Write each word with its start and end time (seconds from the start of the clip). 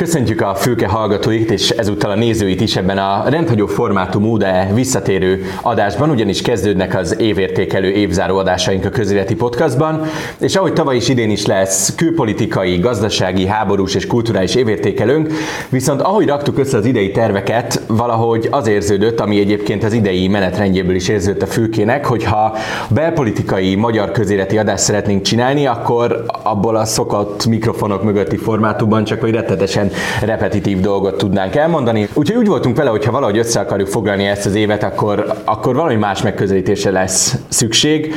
Köszöntjük 0.00 0.40
a 0.40 0.54
fülke 0.54 0.86
hallgatóit 0.86 1.50
és 1.50 1.70
ezúttal 1.70 2.10
a 2.10 2.14
nézőit 2.14 2.60
is 2.60 2.76
ebben 2.76 2.98
a 2.98 3.24
rendhagyó 3.28 3.66
formátumú, 3.66 4.36
de 4.36 4.70
visszatérő 4.74 5.44
adásban, 5.62 6.10
ugyanis 6.10 6.42
kezdődnek 6.42 6.94
az 6.94 7.16
évértékelő 7.18 7.90
évzáró 7.90 8.38
adásaink 8.38 8.84
a 8.84 8.88
közéleti 8.88 9.34
podcastban, 9.34 10.02
és 10.38 10.56
ahogy 10.56 10.72
tavaly 10.72 10.96
is 10.96 11.08
idén 11.08 11.30
is 11.30 11.46
lesz 11.46 11.94
külpolitikai, 11.94 12.78
gazdasági, 12.78 13.46
háborús 13.46 13.94
és 13.94 14.06
kulturális 14.06 14.54
évértékelőnk, 14.54 15.32
viszont 15.68 16.00
ahogy 16.00 16.26
raktuk 16.26 16.58
össze 16.58 16.76
az 16.76 16.84
idei 16.84 17.10
terveket, 17.10 17.82
valahogy 17.86 18.48
az 18.50 18.66
érződött, 18.66 19.20
ami 19.20 19.40
egyébként 19.40 19.84
az 19.84 19.92
idei 19.92 20.28
menetrendjéből 20.28 20.94
is 20.94 21.08
érződött 21.08 21.42
a 21.42 21.46
fülkének, 21.46 22.06
hogyha 22.06 22.56
belpolitikai 22.88 23.74
magyar 23.74 24.10
közéleti 24.10 24.58
adást 24.58 24.84
szeretnénk 24.84 25.22
csinálni, 25.22 25.66
akkor 25.66 26.24
abból 26.42 26.76
a 26.76 26.84
szokott 26.84 27.46
mikrofonok 27.46 28.02
mögötti 28.02 28.36
formátumban 28.36 29.04
csak 29.04 29.20
hogy 29.20 29.30
rettetesen 29.30 29.89
repetitív 30.20 30.80
dolgot 30.80 31.18
tudnánk 31.18 31.56
elmondani. 31.56 32.08
Úgyhogy 32.14 32.36
úgy 32.36 32.46
voltunk 32.46 32.76
vele, 32.76 32.90
hogy 32.90 33.04
ha 33.04 33.12
valahogy 33.12 33.38
össze 33.38 33.60
akarjuk 33.60 33.88
foglalni 33.88 34.24
ezt 34.24 34.46
az 34.46 34.54
évet, 34.54 34.82
akkor, 34.82 35.32
akkor 35.44 35.74
valami 35.74 35.94
más 35.94 36.22
megközelítésre 36.22 36.90
lesz 36.90 37.36
szükség. 37.48 38.14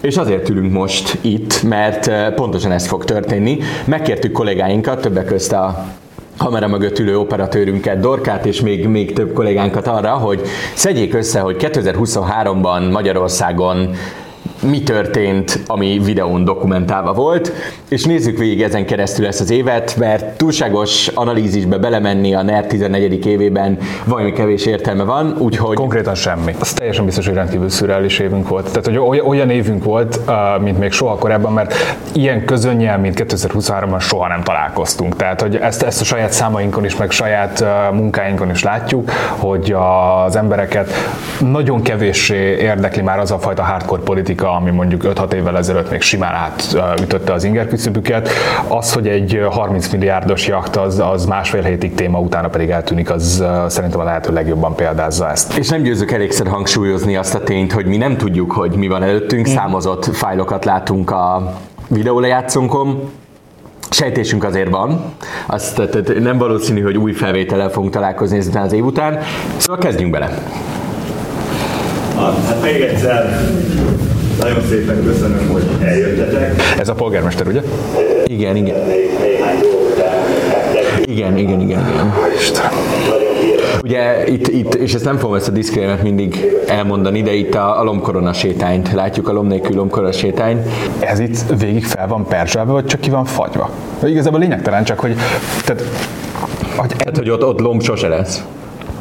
És 0.00 0.16
azért 0.16 0.48
ülünk 0.48 0.72
most 0.72 1.18
itt, 1.20 1.62
mert 1.62 2.06
eh, 2.06 2.30
pontosan 2.34 2.72
ez 2.72 2.86
fog 2.86 3.04
történni. 3.04 3.58
Megkértük 3.84 4.32
kollégáinkat, 4.32 5.00
többek 5.00 5.24
közt 5.24 5.52
a 5.52 5.84
kamera 6.36 6.68
mögött 6.68 6.98
ülő 6.98 7.18
operatőrünket, 7.18 8.00
Dorkát 8.00 8.46
és 8.46 8.60
még, 8.60 8.86
még 8.86 9.12
több 9.12 9.32
kollégánkat 9.32 9.86
arra, 9.86 10.10
hogy 10.10 10.42
szedjék 10.74 11.14
össze, 11.14 11.40
hogy 11.40 11.56
2023-ban 11.58 12.90
Magyarországon 12.92 13.90
mi 14.60 14.82
történt, 14.82 15.60
ami 15.66 16.00
videón 16.04 16.44
dokumentálva 16.44 17.12
volt, 17.12 17.52
és 17.88 18.04
nézzük 18.04 18.38
végig 18.38 18.62
ezen 18.62 18.86
keresztül 18.86 19.26
ezt 19.26 19.40
az 19.40 19.50
évet, 19.50 19.96
mert 19.96 20.36
túlságos 20.36 21.08
analízisbe 21.08 21.78
belemenni 21.78 22.34
a 22.34 22.42
NER 22.42 22.66
14. 22.66 23.26
évében 23.26 23.78
valami 24.04 24.32
kevés 24.32 24.66
értelme 24.66 25.04
van, 25.04 25.34
úgyhogy... 25.38 25.76
Konkrétan 25.76 26.14
semmi. 26.14 26.54
Az 26.58 26.72
teljesen 26.72 27.04
biztos, 27.04 27.26
hogy 27.26 27.34
rendkívül 27.34 27.68
szürreális 27.68 28.18
évünk 28.18 28.48
volt. 28.48 28.64
Tehát, 28.64 28.86
hogy 28.86 29.20
olyan 29.20 29.50
évünk 29.50 29.84
volt, 29.84 30.20
mint 30.60 30.78
még 30.78 30.92
soha 30.92 31.14
korábban, 31.16 31.52
mert 31.52 31.74
ilyen 32.12 32.44
közönnyel, 32.44 32.98
mint 32.98 33.22
2023-ban 33.24 34.00
soha 34.00 34.28
nem 34.28 34.42
találkoztunk. 34.42 35.16
Tehát, 35.16 35.40
hogy 35.40 35.56
ezt, 35.56 35.82
ezt 35.82 36.00
a 36.00 36.04
saját 36.04 36.32
számainkon 36.32 36.84
is, 36.84 36.96
meg 36.96 37.10
saját 37.10 37.64
munkáinkon 37.92 38.50
is 38.50 38.62
látjuk, 38.62 39.10
hogy 39.36 39.74
az 40.26 40.36
embereket 40.36 40.90
nagyon 41.38 41.82
kevéssé 41.82 42.56
érdekli 42.56 43.02
már 43.02 43.18
az 43.18 43.30
a 43.30 43.38
fajta 43.38 43.62
hardcore 43.62 44.02
politika, 44.02 44.49
ami 44.54 44.70
mondjuk 44.70 45.02
5-6 45.04 45.32
évvel 45.32 45.56
ezelőtt 45.56 45.90
még 45.90 46.00
simán 46.00 46.34
átütötte 46.34 47.32
az 47.32 47.44
inger 47.44 47.68
küszöbüket. 47.68 48.28
Az, 48.68 48.92
hogy 48.92 49.08
egy 49.08 49.40
30 49.50 49.88
milliárdos 49.88 50.46
jakt 50.46 50.76
az, 50.76 50.98
az 50.98 51.24
másfél 51.24 51.62
hétig 51.62 51.94
téma, 51.94 52.18
utána 52.18 52.48
pedig 52.48 52.70
eltűnik, 52.70 53.10
az 53.10 53.44
szerintem 53.68 54.00
a 54.00 54.04
lehető 54.04 54.32
legjobban 54.32 54.74
példázza 54.74 55.30
ezt. 55.30 55.58
És 55.58 55.68
nem 55.68 55.82
győzök 55.82 56.10
elégszer 56.10 56.46
hangsúlyozni 56.46 57.16
azt 57.16 57.34
a 57.34 57.42
tényt, 57.42 57.72
hogy 57.72 57.86
mi 57.86 57.96
nem 57.96 58.16
tudjuk, 58.16 58.52
hogy 58.52 58.74
mi 58.74 58.88
van 58.88 59.02
előttünk, 59.02 59.48
mm. 59.48 59.52
számozott 59.52 60.04
fájlokat 60.04 60.64
látunk 60.64 61.10
a 61.10 61.54
videólejátszónkon, 61.88 63.10
Sejtésünk 63.90 64.44
azért 64.44 64.70
van, 64.70 65.04
azt 65.46 65.74
tehát 65.74 66.18
nem 66.18 66.38
valószínű, 66.38 66.80
hogy 66.80 66.96
új 66.96 67.12
felvétellel 67.12 67.70
fogunk 67.70 67.92
találkozni 67.92 68.36
ezután 68.36 68.62
az 68.62 68.72
év 68.72 68.84
után, 68.84 69.18
szóval 69.56 69.82
kezdjünk 69.82 70.10
bele. 70.10 70.30
Hát 72.16 72.62
még 72.62 72.80
egyszer 72.80 73.40
nagyon 74.40 74.62
szépen 74.68 75.04
köszönöm, 75.04 75.48
hogy 75.52 75.62
eljöttetek. 75.80 76.62
Ez 76.78 76.88
a 76.88 76.94
polgármester, 76.94 77.46
ugye? 77.46 77.60
Igen, 78.24 78.56
igen. 78.56 78.76
Igen, 81.04 81.36
igen, 81.36 81.60
igen, 81.60 81.88
igen. 81.88 82.12
Istenem. 82.38 82.70
Ugye 83.82 84.26
itt, 84.26 84.48
itt, 84.48 84.74
és 84.74 84.94
ezt 84.94 85.04
nem 85.04 85.16
fogom 85.16 85.36
ezt 85.36 85.48
a 85.48 85.50
diszkrémet 85.50 86.02
mindig 86.02 86.56
elmondani, 86.66 87.22
de 87.22 87.32
itt 87.32 87.54
a, 87.54 87.80
a 87.80 87.84
lomkorona 87.84 88.32
sétányt, 88.32 88.92
látjuk 88.92 89.28
a 89.28 89.32
lom 89.32 89.46
nélkül 89.46 89.76
lomkorona 89.76 90.12
sétányt. 90.12 90.68
Ez 90.98 91.18
itt 91.18 91.38
végig 91.58 91.84
fel 91.84 92.06
van 92.06 92.26
perzselve, 92.26 92.72
vagy 92.72 92.84
csak 92.84 93.00
ki 93.00 93.10
van 93.10 93.24
fagyva? 93.24 93.70
Igazából 94.04 94.40
lényegtelen, 94.40 94.84
csak 94.84 95.00
hogy 95.00 95.16
tehát, 95.64 95.82
hogy, 96.76 96.88
tehát, 96.96 97.16
hogy 97.16 97.30
ott, 97.30 97.44
ott 97.44 97.60
lomb 97.60 97.82
sose 97.82 98.08
lesz. 98.08 98.42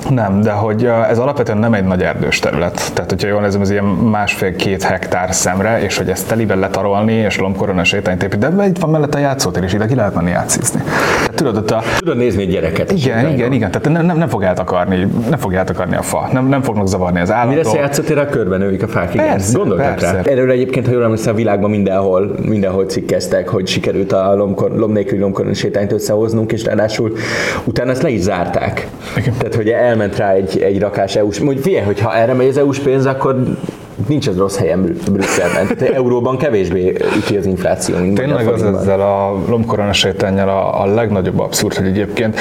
Nem, 0.10 0.42
de 0.42 0.52
hogy 0.52 0.86
ez 1.10 1.18
alapvetően 1.18 1.58
nem 1.58 1.74
egy 1.74 1.84
nagy 1.84 2.02
erdős 2.02 2.40
terület. 2.40 2.92
Tehát, 2.94 3.10
hogyha 3.10 3.28
jól 3.28 3.42
nézem, 3.42 3.62
ez 3.62 3.70
ilyen 3.70 3.84
másfél-két 3.84 4.84
hektár 4.84 5.34
szemre, 5.34 5.82
és 5.82 5.98
hogy 5.98 6.10
ezt 6.10 6.28
teliben 6.28 6.60
letarolni, 6.60 7.14
és 7.14 7.40
lombkorona 7.40 7.84
sétányt 7.84 8.24
épít, 8.24 8.40
de 8.40 8.66
itt 8.66 8.78
van 8.78 8.90
mellett 8.90 9.16
a 9.16 9.20
játszótér, 9.20 9.64
és 9.64 9.74
ide 9.74 9.86
ki 9.86 9.96
lehet 9.96 10.16
menni 10.16 10.30
játszizni. 10.30 10.82
Tehát 11.18 11.36
tudod, 11.36 11.58
ott 11.58 11.72
a... 11.72 11.84
Tudod 11.98 12.18
nézni 12.18 12.42
egy 12.42 12.50
gyereket. 12.50 12.92
Igen, 12.92 13.30
igen, 13.30 13.52
igen. 13.52 13.72
Tehát 13.72 13.90
nem, 13.90 14.06
nem, 14.06 14.18
nem 14.18 14.28
fog 14.28 14.44
eltakarni, 14.44 15.08
nem 15.30 15.40
fog 15.40 15.54
eltakarni 15.54 15.96
a 15.96 16.02
fa, 16.02 16.30
nem, 16.32 16.48
nem 16.48 16.62
fognak 16.62 16.88
zavarni 16.88 17.20
az 17.20 17.32
állatok. 17.32 17.56
Mi 17.58 17.64
lesz 17.64 17.74
a 17.74 17.78
játszótér 17.78 18.18
a 18.18 18.26
körben 18.26 18.60
nőik 18.60 18.84
a 18.84 18.88
fák? 18.88 19.14
Igen. 19.14 19.26
Persze, 19.26 19.58
Gondoltak 19.58 19.88
persze. 19.88 20.12
rá. 20.12 20.22
Erről 20.24 20.52
egyébként, 20.52 20.86
ha 20.86 20.92
jól 20.92 21.04
emlékszem, 21.04 21.34
a 21.34 21.36
világban 21.36 21.70
mindenhol, 21.70 22.36
mindenhol 22.42 22.86
cikkeztek, 22.86 23.48
hogy 23.50 23.68
sikerült 23.68 24.12
a 24.12 24.36
lombkor, 24.36 24.72
lomb 24.72 24.94
nélküli 24.94 25.20
lombkorona 25.20 25.54
sétányt 25.54 25.92
összehoznunk, 25.92 26.52
és 26.52 26.64
ráadásul 26.64 27.14
utána 27.64 27.92
ezt 27.92 28.02
le 28.02 28.10
is 28.10 28.22
zárták. 28.22 28.88
Igen. 29.18 29.34
Tehát, 29.38 29.56
hogy 29.56 29.70
elment 29.90 30.18
rá 30.18 30.32
egy, 30.32 30.60
egy 30.62 30.80
rakás 30.80 31.16
EU-s, 31.16 31.40
hogy 31.40 31.60
figyelj, 31.60 31.86
hogyha 31.86 32.16
erre 32.16 32.34
megy 32.34 32.48
az 32.48 32.58
EU-s 32.58 32.80
pénz, 32.80 33.06
akkor 33.06 33.36
nincs 34.08 34.28
az 34.28 34.38
rossz 34.38 34.58
helyen 34.58 34.98
Brüsszelben. 35.12 35.68
Tehát 35.78 35.94
euróban 35.94 36.38
kevésbé 36.38 36.96
üti 37.18 37.38
az 37.38 37.46
infláció. 37.46 37.96
Tényleg 38.14 38.48
az 38.48 38.64
ezzel 38.64 39.02
a 39.02 39.44
lombkorona 39.48 39.94
sétányjal 39.94 40.50
a, 40.50 40.82
a 40.82 40.86
legnagyobb 40.86 41.40
abszurd, 41.40 41.76
hogy 41.76 41.88
egyébként 41.88 42.40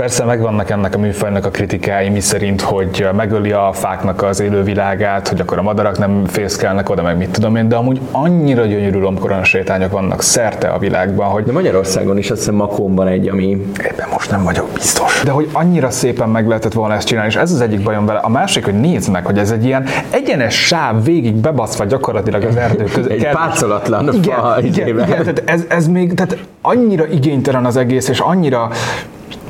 persze 0.00 0.24
megvannak 0.24 0.70
ennek 0.70 0.94
a 0.94 0.98
műfajnak 0.98 1.44
a 1.44 1.50
kritikái, 1.50 2.08
mi 2.08 2.20
szerint, 2.20 2.60
hogy 2.60 3.06
megöli 3.16 3.52
a 3.52 3.70
fáknak 3.72 4.22
az 4.22 4.40
élővilágát, 4.40 5.28
hogy 5.28 5.40
akkor 5.40 5.58
a 5.58 5.62
madarak 5.62 5.98
nem 5.98 6.24
fészkelnek 6.26 6.88
oda, 6.88 7.02
meg 7.02 7.16
mit 7.16 7.30
tudom 7.30 7.56
én, 7.56 7.68
de 7.68 7.76
amúgy 7.76 8.00
annyira 8.10 8.64
gyönyörű 8.64 8.98
lombkorona 8.98 9.44
sétányok 9.44 9.90
vannak 9.90 10.22
szerte 10.22 10.68
a 10.68 10.78
világban, 10.78 11.28
hogy... 11.28 11.44
De 11.44 11.52
Magyarországon 11.52 12.18
is 12.18 12.30
azt 12.30 12.38
hiszem 12.40 12.54
Makónban 12.54 13.06
egy, 13.06 13.28
ami... 13.28 13.44
Éppen 13.84 14.08
most 14.12 14.30
nem 14.30 14.44
vagyok 14.44 14.68
biztos. 14.74 15.22
De 15.24 15.30
hogy 15.30 15.48
annyira 15.52 15.90
szépen 15.90 16.28
meg 16.28 16.48
lehetett 16.48 16.72
volna 16.72 16.94
ezt 16.94 17.06
csinálni, 17.06 17.30
és 17.30 17.36
ez 17.36 17.52
az 17.52 17.60
egyik 17.60 17.82
bajom 17.82 18.06
vele. 18.06 18.18
A 18.18 18.28
másik, 18.28 18.64
hogy 18.64 18.80
nézd 18.80 19.10
meg, 19.10 19.26
hogy 19.26 19.38
ez 19.38 19.50
egy 19.50 19.64
ilyen 19.64 19.86
egyenes 20.10 20.54
sáv 20.54 21.04
végig 21.04 21.34
bebaszva 21.34 21.84
gyakorlatilag 21.84 22.42
az 22.42 22.56
erdő 22.56 22.84
között. 22.84 23.10
Egy 23.10 23.28
pácolatlan 23.28 24.14
igen, 24.14 24.38
fa 24.38 24.56
igen, 24.62 24.88
igen, 24.88 25.06
tehát 25.06 25.42
ez, 25.44 25.64
ez 25.68 25.86
még 25.86 26.14
tehát 26.14 26.38
annyira 26.60 27.06
igénytelen 27.06 27.64
az 27.64 27.76
egész, 27.76 28.08
és 28.08 28.20
annyira 28.20 28.70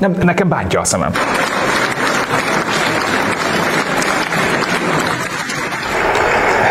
nem, 0.01 0.17
nekem 0.23 0.49
bántja 0.49 0.81
a 0.81 0.85
szemem. 0.85 1.11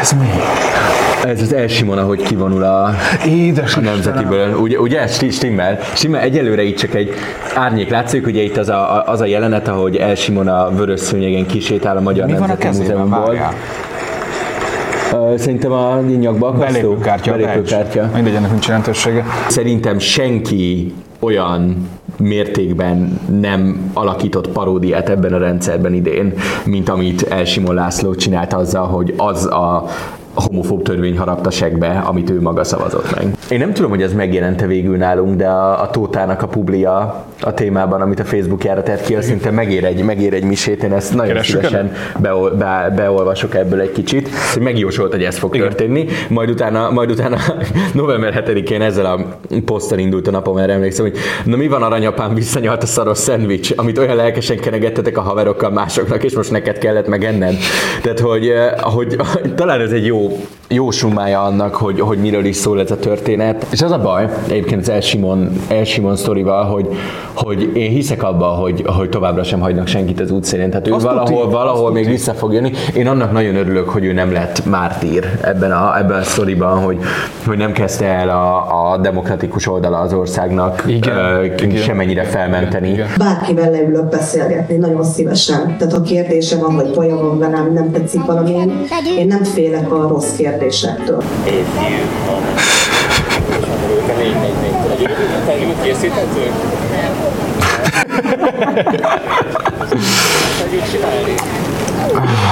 Ez 0.01 0.12
mi? 0.12 0.28
Ez 1.23 1.41
az 1.41 1.53
Elsimon, 1.53 1.97
ahogy 1.97 2.22
kivonul 2.22 2.63
a, 2.63 2.95
Édes 3.28 3.75
a 3.75 3.79
nemzetiből. 3.79 4.53
Ugye, 4.56 4.79
ugye 4.79 5.07
stimmel? 5.07 5.79
Stimmel, 5.94 6.22
egyelőre 6.22 6.63
itt 6.63 6.78
csak 6.78 6.94
egy 6.94 7.13
árnyék 7.56 7.90
látszik, 7.90 8.25
ugye 8.25 8.41
itt 8.41 8.57
az 8.57 8.69
a, 8.69 9.03
az 9.06 9.22
a 9.22 9.25
jelenet, 9.25 9.67
ahogy 9.67 9.96
Elsimon 9.96 10.47
a 10.47 10.69
vörös 10.69 11.00
szőnyegen 11.00 11.46
kisétál 11.46 11.97
a 11.97 12.01
Magyar 12.01 12.25
Mi 12.25 12.31
Nemzeti 12.31 12.67
van 12.67 12.73
a 12.73 12.78
Múzeumból. 12.78 13.38
Szerintem 15.38 15.72
a 15.72 16.00
nyakba 16.00 16.51
Belépőkártya. 16.51 17.31
Belépőkártya. 17.31 18.09
Mindegy, 18.13 18.35
ennek 18.35 18.51
nincs 18.51 18.67
jelentősége. 18.67 19.25
Szerintem 19.47 20.00
senki 20.00 20.94
olyan 21.19 21.90
mértékben 22.19 23.19
nem 23.40 23.91
alakított 23.94 24.50
paródiát 24.50 25.09
ebben 25.09 25.34
a 25.34 25.38
rendszerben 25.38 25.94
idén, 25.94 26.34
mint 26.66 26.90
amit 26.90 27.22
Elsimon 27.22 27.75
László 27.75 28.16
csinált 28.16 28.53
azzal, 28.53 28.88
hogy 28.88 29.13
az 29.18 29.46
a 29.46 29.85
homofób 30.39 30.83
törvény 30.83 31.17
harapta 31.17 31.50
segbe, 31.50 32.03
amit 32.05 32.29
ő 32.29 32.41
maga 32.41 32.63
szavazott 32.63 33.16
meg. 33.16 33.35
Én 33.50 33.59
nem 33.59 33.73
tudom, 33.73 33.89
hogy 33.89 34.01
ez 34.01 34.13
megjelente 34.13 34.66
végül 34.66 34.97
nálunk, 34.97 35.35
de 35.35 35.47
a, 35.47 35.81
a 35.81 35.89
Tótának 35.89 36.41
a 36.41 36.47
publia 36.47 37.25
a 37.41 37.53
témában, 37.53 38.01
amit 38.01 38.19
a 38.19 38.23
Facebookjára 38.23 38.84
tett 38.84 39.02
ki, 39.02 39.16
azt 39.16 39.28
szinte 39.28 39.52
megér 39.52 39.84
egy, 39.84 40.03
megér 40.03 40.34
egy 40.34 40.43
misét, 40.43 40.84
én 40.84 40.93
ezt 40.93 41.14
nagyon 41.14 41.28
Keressük 41.28 41.55
szívesen 41.55 41.91
beol, 42.17 42.49
be, 42.49 42.93
beolvasok 42.96 43.55
ebből 43.55 43.79
egy 43.79 43.91
kicsit, 43.91 44.29
hogy 44.53 44.61
megjósolt, 44.61 45.11
hogy 45.11 45.23
ez 45.23 45.37
fog 45.37 45.55
Igen. 45.55 45.67
történni, 45.67 46.05
majd 46.29 46.49
utána, 46.49 46.90
majd 46.91 47.11
utána 47.11 47.37
november 47.93 48.43
7-én 48.46 48.81
ezzel 48.81 49.05
a 49.05 49.25
poszttal 49.66 49.97
indult 49.97 50.28
a 50.28 50.31
napom, 50.31 50.58
erre 50.58 50.73
emlékszem, 50.73 51.05
hogy 51.05 51.17
na 51.46 51.55
mi 51.55 51.67
van 51.67 51.84
aranyapám 51.84 52.34
visszanyalt 52.34 52.84
a 52.84 52.85
szaros 52.85 53.17
szendvics, 53.17 53.72
amit 53.75 53.97
olyan 53.97 54.16
lelkesen 54.16 54.59
kenegettetek 54.59 55.17
a 55.17 55.22
haverokkal 55.22 55.69
másoknak, 55.69 56.23
és 56.23 56.35
most 56.35 56.52
neked 56.52 56.78
kellett 56.78 57.08
megenned. 57.08 57.55
Tehát, 58.02 58.19
hogy, 58.19 58.52
hogy, 58.81 59.16
hogy 59.34 59.53
talán 59.55 59.81
ez 59.81 59.91
egy 59.91 60.05
jó 60.05 60.28
corpo 60.29 60.59
jó 60.71 60.91
sumája 60.91 61.41
annak, 61.41 61.75
hogy, 61.75 61.99
hogy 61.99 62.17
miről 62.17 62.45
is 62.45 62.55
szól 62.55 62.79
ez 62.79 62.91
a 62.91 62.97
történet. 62.97 63.66
És 63.69 63.81
az 63.81 63.91
a 63.91 63.99
baj, 63.99 64.29
egyébként 64.47 64.81
az 64.81 64.89
Elsimon, 64.89 65.49
Elsimon 65.67 66.16
sztorival, 66.16 66.63
hogy, 66.63 66.87
hogy 67.33 67.71
én 67.73 67.89
hiszek 67.89 68.23
abban, 68.23 68.57
hogy, 68.57 68.83
hogy 68.97 69.09
továbbra 69.09 69.43
sem 69.43 69.59
hagynak 69.59 69.87
senkit 69.87 70.19
az 70.19 70.31
útszélén. 70.31 70.69
Tehát 70.69 70.87
ő 70.87 70.93
Azt 70.93 71.03
valahol, 71.05 71.41
tuti, 71.41 71.53
valahol 71.53 71.85
azt 71.85 71.93
még 71.93 72.03
tuti. 72.03 72.16
vissza 72.16 72.33
fog 72.33 72.53
jönni. 72.53 72.71
Én 72.95 73.07
annak 73.07 73.31
nagyon 73.31 73.55
örülök, 73.55 73.89
hogy 73.89 74.05
ő 74.05 74.13
nem 74.13 74.31
lett 74.31 74.66
mártír 74.66 75.37
ebben 75.41 75.71
a, 75.71 75.97
ebben 75.97 76.19
a 76.19 76.23
sztoriban, 76.23 76.79
hogy, 76.79 76.97
hogy 77.45 77.57
nem 77.57 77.71
kezdte 77.71 78.05
el 78.05 78.29
a, 78.29 78.91
a 78.91 78.97
demokratikus 78.97 79.67
oldala 79.67 79.97
az 79.97 80.13
országnak 80.13 80.83
Igen, 80.87 81.17
ö, 81.17 81.43
igen. 81.43 81.75
semennyire 81.75 82.23
felmenteni. 82.23 82.89
Igen. 82.89 83.07
Bárkivel 83.17 83.71
leülök 83.71 84.09
beszélgetni, 84.09 84.75
nagyon 84.75 85.03
szívesen. 85.03 85.75
Tehát 85.77 85.93
ha 85.93 86.01
kérdése 86.01 86.57
van, 86.57 86.75
vagy 86.75 86.91
baja 86.95 87.17
van 87.17 87.39
velem, 87.39 87.73
nem 87.73 87.91
tetszik 87.91 88.25
valamilyen, 88.25 88.71
én 89.17 89.27
nem 89.27 89.43
félek 89.43 89.91
a 89.91 90.07
rossz 90.07 90.37
kérdésektől. 90.59 91.23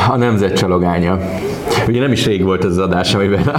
A 0.10 0.16
nemzet 0.16 0.54
csalogánya. 0.58 1.20
Ugye 1.88 2.00
nem 2.00 2.12
is 2.12 2.26
rég 2.26 2.44
volt 2.44 2.64
ez 2.64 2.72
az 2.72 2.78
adás, 2.78 3.14
amiben, 3.16 3.52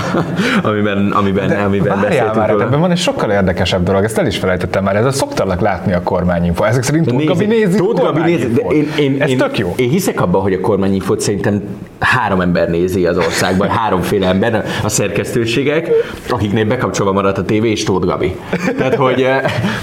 amiben, 0.62 1.10
amiben, 1.10 1.50
amiben 1.50 1.88
Várjál 1.88 2.08
beszéltünk 2.08 2.34
már, 2.34 2.48
róla. 2.48 2.62
ebben 2.62 2.80
van 2.80 2.90
egy 2.90 2.98
sokkal 2.98 3.30
érdekesebb 3.30 3.82
dolog, 3.82 4.04
ezt 4.04 4.18
el 4.18 4.26
is 4.26 4.36
felejtettem 4.36 4.84
már, 4.84 4.96
ez 4.96 5.16
szoktalak 5.16 5.60
látni 5.60 5.92
a 5.92 6.02
kormányinfo. 6.02 6.64
Ezek 6.64 6.82
szerint 6.82 7.06
Tóth 7.06 7.24
Gabi 7.24 7.46
nézi 7.46 7.78
Tóth 7.78 8.02
Gabi 8.02 8.20
nézi, 8.20 8.48
de 8.52 8.60
én, 8.60 8.88
én, 8.98 9.16
Ez 9.22 9.30
én, 9.30 9.36
tök 9.36 9.58
jó. 9.58 9.74
Én 9.76 9.88
hiszek 9.88 10.20
abban, 10.20 10.42
hogy 10.42 10.52
a 10.52 10.60
kormányinfót 10.60 11.20
szerintem 11.20 11.62
három 11.98 12.40
ember 12.40 12.68
nézi 12.68 13.06
az 13.06 13.16
országban, 13.16 13.68
háromféle 13.68 14.26
ember, 14.26 14.64
a 14.84 14.88
szerkesztőségek, 14.88 15.90
akiknél 16.28 16.64
bekapcsolva 16.64 17.12
maradt 17.12 17.38
a 17.38 17.44
tévé, 17.44 17.70
és 17.70 17.84
Tóth 17.84 18.06
Gabi. 18.06 18.36
Tehát, 18.76 18.94
hogy, 18.94 19.22
eh, 19.22 19.42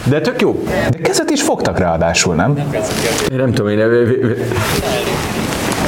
de 0.09 0.21
tök 0.21 0.41
jó. 0.41 0.63
De 0.89 0.97
kezet 1.01 1.29
is 1.29 1.41
fogtak 1.41 1.77
ráadásul, 1.77 2.35
nem? 2.35 2.57
Én 3.31 3.37
nem 3.37 3.53
tudom, 3.53 3.71
én 3.71 3.79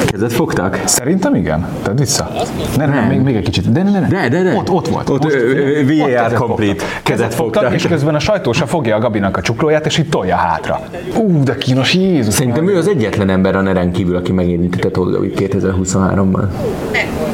Kezet 0.07 0.33
fogtak? 0.33 0.81
Szerintem 0.85 1.35
igen. 1.35 1.67
Tehát 1.83 1.99
vissza. 1.99 2.31
Ne, 2.77 2.85
ne, 2.85 2.93
nem, 2.93 3.07
még, 3.07 3.19
még 3.19 3.35
egy 3.35 3.43
kicsit. 3.43 3.71
De, 3.71 3.83
ne, 3.83 3.89
ne, 3.91 3.99
ne. 3.99 4.07
De, 4.07 4.29
de, 4.29 4.43
de. 4.43 4.55
Ott, 4.55 4.69
ott 4.69 4.87
volt. 4.87 5.09
Ott, 5.09 5.23
Most- 5.23 5.35
ö, 5.35 5.39
ö, 5.39 5.79
ott 5.81 5.97
VAR 5.97 6.09
kezet 6.09 6.33
complete. 6.33 6.83
fogtak. 6.83 7.03
Kezet 7.03 7.33
fogtak. 7.33 7.73
és 7.73 7.87
közben 7.87 8.15
a 8.15 8.19
sajtósa 8.19 8.65
fogja 8.65 8.95
a 8.95 8.99
Gabinak 8.99 9.37
a 9.37 9.41
csuklóját, 9.41 9.85
és 9.85 9.97
így 9.97 10.09
tolja 10.09 10.35
hátra. 10.35 10.79
Ú, 11.17 11.43
de 11.43 11.55
kínos, 11.57 11.93
Jézus. 11.93 12.33
Szerintem 12.33 12.67
ő 12.69 12.77
az 12.77 12.87
egyetlen 12.87 13.29
ember 13.29 13.55
a 13.55 13.61
neren 13.61 13.91
kívül, 13.91 14.15
aki 14.15 14.31
megérintette 14.31 14.89
Tóth 14.89 15.11
Gabit 15.11 15.39
2023-ban. 15.39 16.43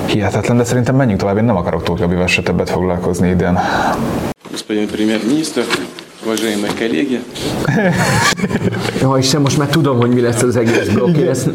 Hihetetlen, 0.05 0.57
de 0.57 0.63
szerintem 0.63 0.95
menjünk 0.95 1.19
tovább, 1.19 1.37
én 1.37 1.43
nem 1.43 1.55
akarok 1.57 1.83
Tóth 1.83 2.01
Gabival 2.01 2.27
se 2.27 2.41
többet 2.41 2.69
foglalkozni 2.69 3.29
idén. 3.29 3.59
Господин 4.51 4.87
премьер-министр, 4.91 5.61
уважаемые 6.25 6.71
коллеги, 6.73 7.19
Ja, 9.01 9.17
Isten, 9.17 9.41
most 9.41 9.57
már 9.57 9.67
tudom, 9.67 9.97
hogy 9.97 10.09
mi 10.09 10.21
lesz 10.21 10.41
az 10.41 10.55
egész 10.55 10.87
blokk. 10.87 11.17
Ez, 11.17 11.45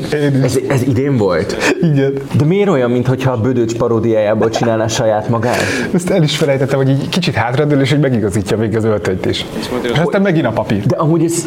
ez, 0.43 0.59
ez 0.69 0.83
idén 0.83 1.17
volt? 1.17 1.57
Igen. 1.81 2.13
De 2.37 2.45
miért 2.45 2.69
olyan, 2.69 2.91
mintha 2.91 3.31
a 3.31 3.37
Bödöcs 3.37 3.75
paródiájából 3.77 4.51
csinálná 4.51 4.87
saját 4.87 5.29
magát? 5.29 5.63
Ezt 5.93 6.11
el 6.11 6.23
is 6.23 6.37
felejtettem, 6.37 6.77
hogy 6.77 6.89
így 6.89 7.09
kicsit 7.09 7.35
hátradől, 7.35 7.81
és 7.81 7.91
hogy 7.91 8.01
megigazítja 8.01 8.57
még 8.57 8.77
az 8.77 8.85
öltönyt 8.85 9.27
is. 9.27 9.45
És 9.83 9.99
aztán 9.99 10.23
megint 10.23 10.47
a 10.47 10.51
papír. 10.51 10.87
De 10.87 10.97
amúgy 10.97 11.25
ez, 11.25 11.45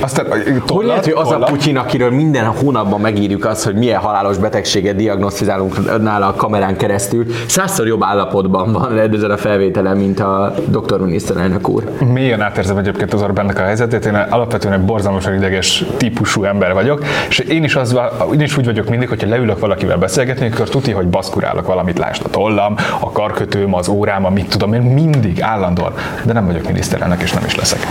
Aztán 0.00 0.26
hogy 0.30 0.62
tollat, 0.66 0.86
lehet, 0.86 1.04
hogy 1.04 1.14
az 1.16 1.26
a 1.26 1.30
tollat. 1.30 1.50
Putyin, 1.50 1.76
akiről 1.76 2.10
minden 2.10 2.44
hónapban 2.44 3.00
megírjuk 3.00 3.44
azt, 3.44 3.64
hogy 3.64 3.74
milyen 3.74 4.00
halálos 4.00 4.36
betegséget 4.36 4.96
diagnosztizálunk 4.96 6.00
nála 6.02 6.26
a 6.26 6.34
kamerán 6.34 6.76
keresztül, 6.76 7.26
százszor 7.46 7.86
jobb 7.86 8.02
állapotban 8.02 8.72
van 8.72 8.98
ezen 8.98 9.30
a 9.30 9.36
felvételen, 9.36 9.96
mint 9.96 10.20
a 10.20 10.54
doktor 10.66 11.00
miniszterelnök 11.00 11.68
úr. 11.68 11.84
Mélyen 12.12 12.40
átérzem 12.40 12.76
egyébként 12.76 13.12
az 13.12 13.22
Orbánnak 13.22 13.58
a 13.58 13.62
helyzetét, 13.62 14.04
én 14.04 14.14
alapvetően 14.14 14.74
egy 14.74 14.84
borzalmasan 14.84 15.34
ideges 15.34 15.84
típusú 15.96 16.44
ember 16.44 16.72
vagyok, 16.72 17.04
és 17.28 17.38
én 17.38 17.64
is, 17.64 17.76
az, 17.76 17.96
én 18.32 18.40
is 18.40 18.56
úgy 18.56 18.64
vagyok 18.64 18.88
mindig, 18.88 19.08
hogyha 19.08 19.28
leülök 19.28 19.58
valakivel 19.58 19.96
beszélgetni, 19.96 20.50
akkor 20.52 20.68
tuti, 20.68 20.90
hogy 20.90 21.06
baszkurálok 21.06 21.66
valamit, 21.66 21.98
lásd 21.98 22.22
a 22.24 22.28
tollam, 22.28 22.74
a 23.00 23.12
karkötőm, 23.12 23.74
az 23.74 23.88
órám, 23.88 24.24
a 24.24 24.30
mit 24.30 24.48
tudom 24.48 24.72
én, 24.72 24.82
mindig 24.82 25.42
állandóan, 25.42 25.92
de 26.24 26.32
nem 26.32 26.46
vagyok 26.46 26.66
miniszterelnök, 26.66 27.22
és 27.22 27.32
nem 27.32 27.44
is 27.46 27.54
leszek. 27.54 27.86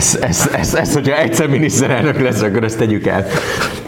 Ez, 0.00 0.18
ez, 0.22 0.50
ez, 0.56 0.74
ez, 0.74 0.94
hogyha 0.94 1.16
egyszer 1.18 1.48
miniszterelnök 1.48 2.20
lesz, 2.20 2.42
akkor 2.42 2.64
ezt 2.64 2.78
tegyük 2.78 3.06
el. 3.06 3.24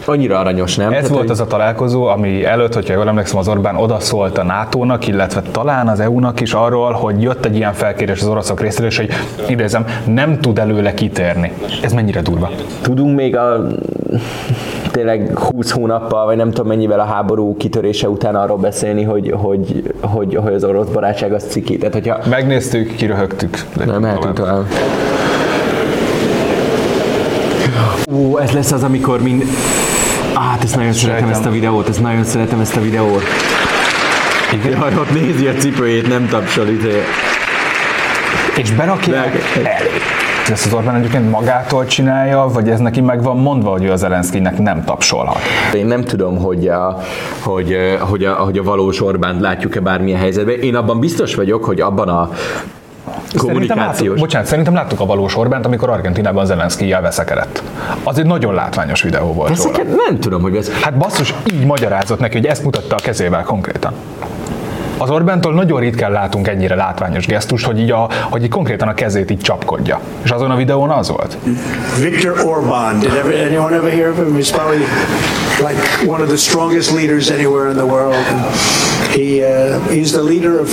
Annyira 0.05 0.38
aranyos, 0.38 0.76
nem? 0.76 0.87
Ez 0.87 0.93
Tehát, 0.93 1.09
volt 1.09 1.20
hogy- 1.20 1.31
az 1.31 1.41
a 1.41 1.47
találkozó, 1.47 2.06
ami 2.06 2.44
előtt, 2.44 2.75
hogyha 2.75 2.94
jól 2.94 3.09
emlékszem, 3.09 3.38
az 3.38 3.49
Orbán 3.49 3.76
odaszólt 3.76 4.38
a 4.38 4.43
NATO-nak, 4.43 5.06
illetve 5.06 5.43
talán 5.50 5.88
az 5.88 6.00
EU-nak 6.00 6.41
is 6.41 6.53
arról, 6.53 6.93
hogy 6.93 7.23
jött 7.23 7.44
egy 7.44 7.56
ilyen 7.56 7.73
felkérés 7.73 8.20
az 8.20 8.26
oroszok 8.26 8.61
részéről, 8.61 8.88
és 8.88 8.97
hogy 8.97 9.09
idézem, 9.49 9.85
nem 10.05 10.41
tud 10.41 10.59
előle 10.59 10.94
kitérni. 10.94 11.53
Ez 11.82 11.93
mennyire 11.93 12.20
durva? 12.20 12.50
Tudunk 12.82 13.17
még 13.17 13.37
a 13.37 13.67
tényleg 14.91 15.38
20 15.38 15.70
hónappal, 15.70 16.25
vagy 16.26 16.37
nem 16.37 16.50
tudom 16.50 16.67
mennyivel 16.67 17.00
a 17.00 17.05
háború 17.05 17.56
kitörése 17.56 18.08
után 18.08 18.35
arról 18.35 18.56
beszélni, 18.58 19.03
hogy, 19.03 19.32
hogy, 19.37 19.93
hogy, 20.00 20.35
hogy 20.43 20.55
az 20.55 20.65
orosz 20.65 20.87
barátság 20.88 21.32
az 21.32 21.44
ciki. 21.49 21.76
Tehát, 21.79 21.94
hogyha 21.94 22.19
Megnéztük, 22.31 22.94
kiröhögtük. 22.97 23.58
nem 23.87 24.00
mehetünk 24.00 24.32
tovább. 24.35 24.65
Ó, 28.12 28.38
ez 28.38 28.50
lesz 28.50 28.73
az, 28.73 28.82
amikor 28.82 29.23
mind... 29.23 29.44
Á, 30.35 30.41
hát 30.41 30.62
ezt 30.62 30.76
nagyon 30.76 30.93
szeretem 30.93 31.19
Sejtem. 31.19 31.38
ezt 31.38 31.47
a 31.47 31.50
videót, 31.50 31.88
ezt 31.88 32.00
nagyon 32.03 32.25
szeretem 32.25 32.61
ezt 32.61 32.76
a 32.76 32.81
videót. 32.81 33.23
Igen? 34.53 34.81
Jaj, 34.81 34.94
ott 34.97 35.12
nézi 35.12 35.47
a 35.47 35.53
cipőjét, 35.53 36.09
nem 36.09 36.29
tapsol, 36.29 36.69
izé. 36.69 37.03
És 38.56 38.70
berakják 38.70 39.35
elé. 39.56 39.69
Ezt 40.50 40.67
az 40.67 40.73
Orbán 40.73 40.94
egyébként 40.94 41.31
magától 41.31 41.87
csinálja, 41.87 42.50
vagy 42.53 42.69
ez 42.69 42.79
neki 42.79 43.00
meg 43.00 43.23
van 43.23 43.37
mondva, 43.37 43.70
hogy 43.70 43.85
ő 43.85 43.91
az 43.91 44.00
Zelenszkinek 44.00 44.58
nem 44.58 44.85
tapsolhat? 44.85 45.38
Én 45.75 45.87
nem 45.87 46.05
tudom, 46.05 46.38
hogy 46.38 46.69
a, 46.69 46.99
hogy, 47.43 47.76
hogy 47.99 48.25
a, 48.25 48.32
hogy 48.32 48.58
a 48.58 48.62
valós 48.62 49.03
Orbánt 49.03 49.41
látjuk-e 49.41 49.81
bármilyen 49.81 50.20
helyzetben. 50.20 50.61
Én 50.61 50.75
abban 50.75 51.00
biztos 51.00 51.35
vagyok, 51.35 51.65
hogy 51.65 51.81
abban 51.81 52.08
a 52.08 52.31
Szerintem 53.04 53.20
láttuk, 53.25 53.40
kommunikációs... 53.40 54.20
bocsánat, 54.20 54.49
szerintem 54.49 54.75
láttuk 54.75 55.00
a 55.00 55.06
valós 55.06 55.37
Orbánt, 55.37 55.66
amikor 55.66 55.90
Argentinában 55.90 56.46
Zelenszkijjel 56.46 57.00
veszekedett. 57.00 57.62
Az 58.04 58.19
egy 58.19 58.26
nagyon 58.26 58.54
látványos 58.54 59.02
videó 59.02 59.32
volt. 59.32 59.50
Ezeket 59.50 59.87
nem 60.06 60.20
tudom, 60.20 60.43
hogy 60.43 60.56
ez... 60.56 60.70
Hát 60.81 60.96
basszus, 60.96 61.34
így 61.52 61.64
magyarázott 61.64 62.19
neki, 62.19 62.37
hogy 62.37 62.46
ezt 62.46 62.64
mutatta 62.64 62.94
a 62.94 63.00
kezével 63.02 63.43
konkrétan. 63.43 63.93
Az 64.99 65.10
Orbántól 65.10 65.54
nagyon 65.54 65.81
ritkán 65.81 66.12
látunk 66.12 66.49
ennyire 66.49 66.75
látványos 66.75 67.26
gesztust, 67.26 67.64
hogy 67.64 67.81
így, 67.81 67.90
a, 67.90 68.08
hogy 68.31 68.43
így 68.43 68.50
konkrétan 68.50 68.88
a 68.88 68.94
kezét 68.94 69.31
így 69.31 69.40
csapkodja. 69.40 70.00
És 70.22 70.31
azon 70.31 70.50
a 70.50 70.56
videón 70.56 70.90
az 70.90 71.08
volt. 71.08 71.37
Viktor 72.00 72.40
Orban. 72.44 72.98
Did 72.98 73.10
ever, 73.10 73.46
anyone 73.46 73.76
ever 73.76 73.90
hear 73.90 74.10
of 74.10 74.16
him? 74.16 74.37
He's 74.37 74.50
probably 74.52 74.78
like 75.58 76.06
one 76.06 76.22
of 76.22 76.28
the 76.28 76.37
strongest 76.37 76.93
leaders 76.94 77.31
anywhere 77.31 77.70
in 77.70 77.76
the 77.76 77.84
world. 77.84 78.14
He 79.14 79.43
uh, 79.43 79.79
he's 79.88 80.11
the 80.12 80.23
leader 80.23 80.61
of 80.61 80.69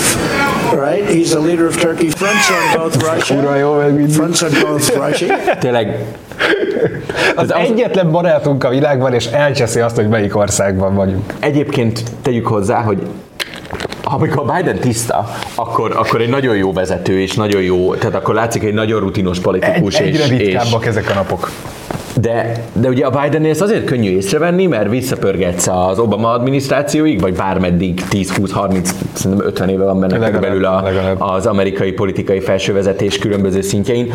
right. 0.74 1.04
He's 1.10 1.30
the 1.30 1.40
leader 1.40 1.66
of 1.68 1.76
Turkey. 1.78 2.10
Fronts 2.10 2.50
on 2.50 2.82
both 2.82 2.96
Russia. 3.14 3.42
Fronts 4.10 4.42
on 4.42 4.52
both 4.62 4.96
Russia. 5.08 5.36
Tényleg 5.60 6.06
Az 7.36 7.54
egyetlen 7.54 8.12
barátunk 8.12 8.64
a 8.64 8.70
világban, 8.70 9.14
és 9.14 9.26
elcseszi 9.26 9.80
azt, 9.80 9.96
hogy 9.96 10.08
melyik 10.08 10.36
országban 10.36 10.96
vagyunk. 10.96 11.34
egyébként 11.40 12.04
tegyük 12.22 12.48
hozzá, 12.48 12.82
hogy 12.82 13.02
amikor 14.04 14.46
Biden 14.56 14.80
tiszta, 14.80 15.36
akkor, 15.56 15.96
akkor 15.96 16.22
egy 16.22 16.30
nagyon 16.30 16.56
jó 16.56 16.74
vezető, 16.74 17.22
és 17.22 17.34
nagyon 17.34 17.62
jó, 17.62 17.96
tehát 17.96 18.16
akkor 18.16 18.36
látszik 18.36 18.64
egy 18.64 18.74
nagyon 18.74 19.00
rutinos 19.00 19.38
Egy, 19.38 19.44
politikus. 19.44 20.00
egyre 20.00 20.24
és, 20.24 20.30
és, 20.30 20.38
ritkábbak 20.38 20.86
ezek 20.86 21.10
a 21.10 21.14
napok. 21.14 21.50
De, 22.22 22.64
de 22.74 22.88
ugye 22.88 23.06
a 23.06 23.22
Bidennél 23.22 23.50
ezt 23.50 23.62
azért 23.62 23.84
könnyű 23.84 24.10
észrevenni, 24.10 24.66
mert 24.66 24.90
visszapörgetsz 24.90 25.68
az 25.68 26.00
Obama 26.00 26.32
adminisztrációig, 26.32 27.22
vagy 27.22 27.34
bármeddig 27.34 28.02
10-20-30, 28.10 28.90
szerintem 29.14 29.48
50 29.48 29.70
éve 29.70 29.84
van 29.84 30.00
benne 30.00 30.18
Legalább, 30.18 30.42
körülbelül 30.42 30.66
a, 30.66 30.82
legalább. 30.82 31.22
az 31.22 31.46
amerikai 31.46 31.92
politikai 31.92 32.40
felsővezetés 32.40 33.18
különböző 33.18 33.62
szintjein. 33.62 34.14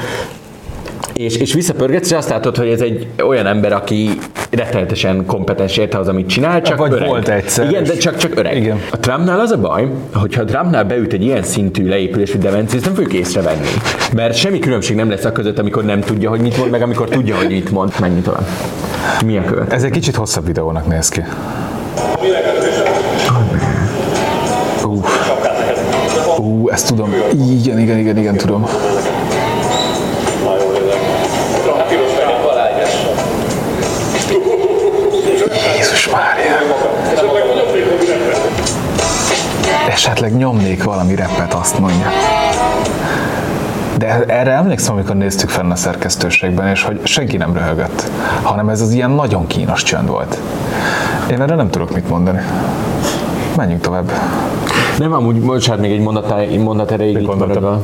És, 1.15 1.37
és 1.37 1.53
visszapörgetsz, 1.53 2.11
és 2.11 2.17
azt 2.17 2.29
látod, 2.29 2.57
hogy 2.57 2.69
ez 2.69 2.81
egy 2.81 3.07
olyan 3.27 3.47
ember, 3.47 3.73
aki 3.73 4.11
rettenetesen 4.55 5.27
kompetens 5.27 5.77
érte 5.77 5.99
az, 5.99 6.09
amit 6.09 6.29
csinál, 6.29 6.63
csak 6.63 6.79
Vagy 6.79 6.93
öreg. 6.93 7.09
volt 7.09 7.29
egyszer, 7.29 7.69
Igen, 7.69 7.85
de 7.85 7.97
csak, 7.97 8.17
csak 8.17 8.39
öreg. 8.39 8.57
Igen. 8.57 8.81
A 8.91 8.99
Trumpnál 8.99 9.41
az 9.41 9.51
a 9.51 9.59
baj, 9.59 9.89
hogyha 10.15 10.41
a 10.43 10.45
Trumpnál 10.45 10.85
beüt 10.85 11.13
egy 11.13 11.23
ilyen 11.23 11.43
szintű 11.43 11.89
leépülésű 11.89 12.39
demencia, 12.39 12.77
ezt 12.77 12.85
nem 12.87 12.95
fogjuk 12.95 13.13
észrevenni. 13.13 13.67
Mert 14.15 14.35
semmi 14.37 14.59
különbség 14.59 14.97
nem 14.97 15.11
lesz 15.11 15.25
a 15.25 15.33
között, 15.33 15.59
amikor 15.59 15.85
nem 15.85 16.01
tudja, 16.01 16.31
hogy 16.31 16.41
mit 16.41 16.57
mond, 16.57 16.71
meg 16.71 16.83
amikor 16.83 17.09
tudja, 17.09 17.37
hogy 17.37 17.49
mit 17.49 17.71
mond. 17.71 17.93
Menjünk 18.01 18.25
tovább. 18.25 18.47
Mi 19.25 19.37
a 19.37 19.45
követ? 19.45 19.73
Ez 19.73 19.83
egy 19.83 19.91
kicsit 19.91 20.15
hosszabb 20.15 20.47
videónak 20.47 20.87
néz 20.87 21.09
ki. 21.09 21.23
Ú, 24.85 25.01
Ú, 26.39 26.69
ezt 26.71 26.87
tudom. 26.89 27.15
Igen, 27.61 27.79
igen, 27.79 27.99
igen, 27.99 28.17
igen, 28.19 28.37
tudom. 28.37 28.67
Esetleg 39.95 40.37
nyomnék 40.37 40.85
valami 40.85 41.15
repet, 41.15 41.55
azt 41.55 41.79
mondja. 41.79 42.07
De 43.99 44.25
erre 44.27 44.51
emlékszem, 44.51 44.95
amikor 44.95 45.17
néztük 45.17 45.49
fenn 45.49 45.71
a 45.71 45.77
szerkesztőségben, 45.77 46.69
és 46.69 46.83
hogy 46.83 47.01
senki 47.03 47.37
nem 47.37 47.53
röhögött, 47.53 48.11
hanem 48.43 48.69
ez 48.69 48.81
az 48.81 48.91
ilyen 48.91 49.11
nagyon 49.11 49.47
kínos 49.47 49.83
csönd 49.83 50.09
volt. 50.09 50.39
Én 51.31 51.41
erre 51.41 51.55
nem 51.55 51.71
tudok 51.71 51.95
mit 51.95 52.09
mondani. 52.09 52.41
Menjünk 53.57 53.81
tovább. 53.81 54.13
Nem, 54.99 55.13
amúgy, 55.13 55.41
bocsánat, 55.41 55.81
még 55.81 55.93
egy 55.93 56.01
mondat, 56.01 56.39
egy 56.39 56.59
mondat 56.59 56.91
erejéig 56.91 57.21
itt 57.21 57.39
maradva. 57.39 57.81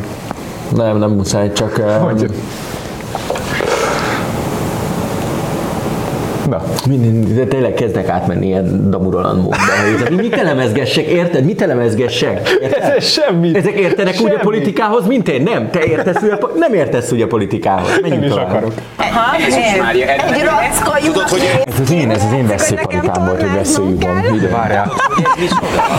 Nem, 0.77 0.99
nem 0.99 1.11
muszáj, 1.11 1.53
csak... 1.53 2.01
Mondja. 2.01 2.29
Na, 6.49 6.63
Minden, 6.89 7.35
de 7.35 7.45
tényleg 7.45 7.75
kezdek 7.75 8.09
átmenni 8.09 8.47
ilyen 8.47 8.91
damurolan 8.91 9.37
módba. 9.37 9.57
Mit 10.23 10.35
elemezgessek, 10.35 11.05
érted? 11.07 11.45
Mit 11.45 11.63
elemezgessek? 11.63 12.49
Érted? 12.63 12.93
Ez 12.97 13.05
semmi. 13.05 13.55
Ezek 13.55 13.73
értenek 13.73 14.15
úgy 14.15 14.27
a 14.27 14.29
Semmi. 14.29 14.43
politikához, 14.43 15.07
mint 15.07 15.29
én? 15.29 15.43
Nem. 15.43 15.71
Te 15.71 15.85
értesz 15.85 16.23
úgy 16.23 16.31
a, 16.31 16.37
po- 16.37 16.59
nem 16.59 16.75
értesz 16.75 17.13
úgy 17.13 17.21
a 17.23 17.27
politikához. 17.27 17.89
nem 17.91 18.01
Menjünk 18.01 18.25
is 18.25 18.31
tovább. 18.31 18.49
akarok. 18.49 18.73
Mária, 19.81 20.07
egy 20.09 20.43
racka 20.43 20.99
Tudod, 21.05 21.29
hogy 21.29 21.41
Ez 21.67 21.81
az 21.81 21.91
én, 21.91 22.11
ez 22.11 22.25
az 22.25 22.33
én 22.33 22.47
veszőparipám 22.47 23.25
volt, 23.27 23.43
hogy. 23.43 24.35
Ide. 24.37 24.49
Várjál. 24.49 24.93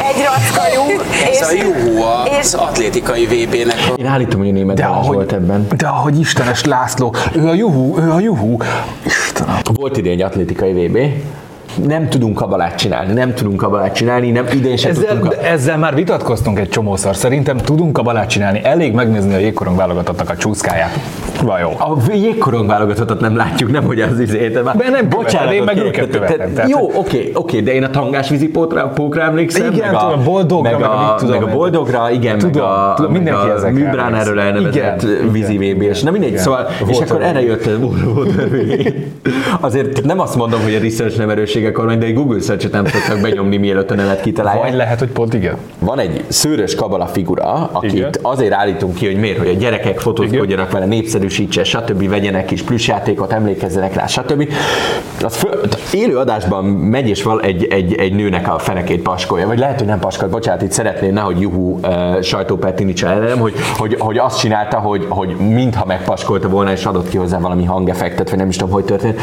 egy 0.10 0.24
racka 0.24 0.64
lyuk, 0.76 1.04
Ez 1.32 1.52
a 1.52 2.28
és 2.32 2.38
az 2.40 2.54
atlétikai 2.54 3.26
VB-nek 3.26 3.76
Én 3.96 4.06
állítom, 4.06 4.40
hogy 4.40 4.50
a 4.50 4.52
német 4.52 4.76
De 4.76 4.86
ahogy, 4.86 5.16
volt 5.16 5.32
ebben. 5.32 5.68
de 5.78 5.88
ahogy 5.88 6.20
Istenes 6.20 6.66
László, 6.66 7.14
ő 7.36 7.48
a 7.48 7.54
juhú, 7.54 7.98
ő 7.98 8.12
a 8.12 8.20
juhú. 8.20 8.58
Istenem. 9.06 9.56
Volt 9.74 9.98
idén 9.98 10.12
egy 10.12 10.22
atlétikai 10.22 10.71
VB. 10.74 11.40
Nem 11.88 12.10
tudunk 12.10 12.36
kabalát 12.36 12.75
csinálni, 12.75 13.13
nem 13.13 13.34
tudunk 13.34 13.58
kabalát 13.58 13.96
csinálni, 13.96 14.32
nem 14.32 14.46
idén 14.54 14.78
sem 14.78 14.92
Ezzel, 14.92 15.06
tudtunk. 15.12 15.34
de 15.34 15.42
ezzel 15.50 15.78
már 15.78 15.96
vitatkoztunk 15.96 16.60
egy 16.60 16.70
csomószor. 16.70 17.16
Szerintem 17.16 17.58
tudunk 17.58 17.94
kabalát 17.94 18.30
csinálni. 18.30 18.60
Elég 18.63 18.94
megnézni 18.94 19.34
a 19.34 19.38
jégkorong 19.38 19.78
válogatottnak 19.78 20.30
a 20.30 20.36
csúszkáját. 20.36 21.00
Vajó. 21.44 21.70
A 21.70 21.98
jégkorong 22.13 22.68
válogatottat 22.68 23.20
nem 23.20 23.36
látjuk, 23.36 23.72
nem 23.72 23.84
hogy 23.84 24.01
az 24.01 24.20
izét. 24.20 24.63
már- 24.63 24.75
De 24.78 24.90
nem 24.90 25.10
követed, 25.10 25.51
én 25.51 25.63
meg 25.63 25.78
őket 25.78 26.10
követem, 26.10 26.68
Jó, 26.68 26.92
oké, 26.96 27.32
oké, 27.34 27.60
de 27.60 27.74
én 27.74 27.84
a 27.84 27.90
tangás 27.90 28.30
vízi 28.30 28.48
pótra, 28.50 28.88
pókra 28.88 29.22
emlékszem. 29.22 29.72
Igen, 29.74 29.92
meg 29.92 30.01
a, 30.01 30.18
boldogra, 30.24 30.72
meg 30.72 30.80
meg 30.80 30.90
a 30.90 31.13
a, 31.13 31.16
tudom 31.16 31.40
meg 31.40 31.44
a 31.50 31.51
boldogra, 31.56 32.12
igen, 32.12 32.38
Tudom, 32.38 32.62
meg 32.62 32.72
a, 32.72 32.94
tudom, 32.96 33.12
meg 33.12 33.22
mindenki 33.24 33.50
a 33.66 33.70
Műbrán 33.70 34.16
erről 34.16 34.40
elnevezett 34.40 35.06
vízi 35.32 35.58
VB, 35.58 35.82
és 35.82 36.01
na 36.01 36.12
mindegy, 36.12 36.38
szóval, 36.38 36.68
és 36.88 37.00
akkor 37.00 37.22
erre 37.22 37.42
jött 37.44 37.66
VB. 37.66 38.94
Azért 39.60 40.04
nem 40.04 40.20
azt 40.20 40.36
mondom, 40.36 40.62
hogy 40.63 40.75
a 40.75 40.80
research 40.80 41.18
nem 41.18 41.30
erőssége 41.62 41.72
kormány, 41.72 42.00
de 42.00 42.06
egy 42.06 42.13
Google 42.13 42.39
search-et 42.39 42.72
nem 42.72 42.84
tudtak 42.84 43.22
benyomni, 43.22 43.58
mielőtt 43.58 43.91
a 43.91 43.96
nevet 43.96 44.22
kitalálják. 44.22 44.63
Vagy 44.63 44.74
lehet, 44.74 45.00
hogy 45.00 45.10
pont 45.10 45.34
igen. 45.34 45.56
Van 45.80 46.00
egy 46.00 46.24
szőrös 46.27 46.75
kabala 46.75 47.06
figura, 47.06 47.70
akit 47.72 47.94
Igen. 47.94 48.10
azért 48.22 48.53
állítunk 48.53 48.96
ki, 48.96 49.06
hogy 49.06 49.15
miért, 49.15 49.38
hogy 49.38 49.48
a 49.48 49.53
gyerekek 49.53 50.00
fotózkodjanak 50.00 50.72
vele, 50.72 50.86
népszerűsítse, 50.86 51.63
stb. 51.63 52.10
vegyenek 52.10 52.46
kis 52.46 52.62
plüssjátékot, 52.62 53.32
emlékezzenek 53.32 53.94
rá, 53.94 54.08
stb. 54.08 54.50
Az 55.24 55.36
föl, 55.36 55.60
élő 55.94 56.18
adásban 56.18 56.65
megy 56.65 57.08
és 57.08 57.24
val 57.24 57.41
egy, 57.41 57.68
egy, 57.70 57.94
egy 57.94 58.13
nőnek 58.13 58.53
a 58.53 58.60
fenekét 58.60 59.01
paskolja, 59.01 59.48
vagy 59.48 59.60
lehet, 59.60 59.77
hogy 59.77 59.88
nem 59.88 60.00
paskol, 60.00 60.27
bocsánat, 60.27 60.62
itt 60.62 60.72
szeretném, 60.72 61.13
nehogy 61.13 61.41
juhú 61.41 61.80
uh, 61.84 62.22
sajtóperti 62.22 62.84
nincs 62.84 63.06
ellenem, 63.06 63.39
hogy, 63.39 63.53
hogy, 63.77 63.96
hogy, 64.00 64.18
azt 64.18 64.39
csinálta, 64.39 64.77
hogy, 64.77 65.06
hogy 65.10 65.36
mintha 65.36 65.86
megpaskolta 65.86 66.50
volna, 66.50 66.72
és 66.72 66.86
adott 66.86 67.10
ki 67.10 67.18
hozzá 67.18 67.39
valami 67.39 67.65
hangeffektet, 67.65 68.30
vagy 68.30 68.39
nem 68.39 68.50
is 68.50 68.56
tudom, 68.56 68.74
hogy 68.74 68.84
történt. 68.84 69.20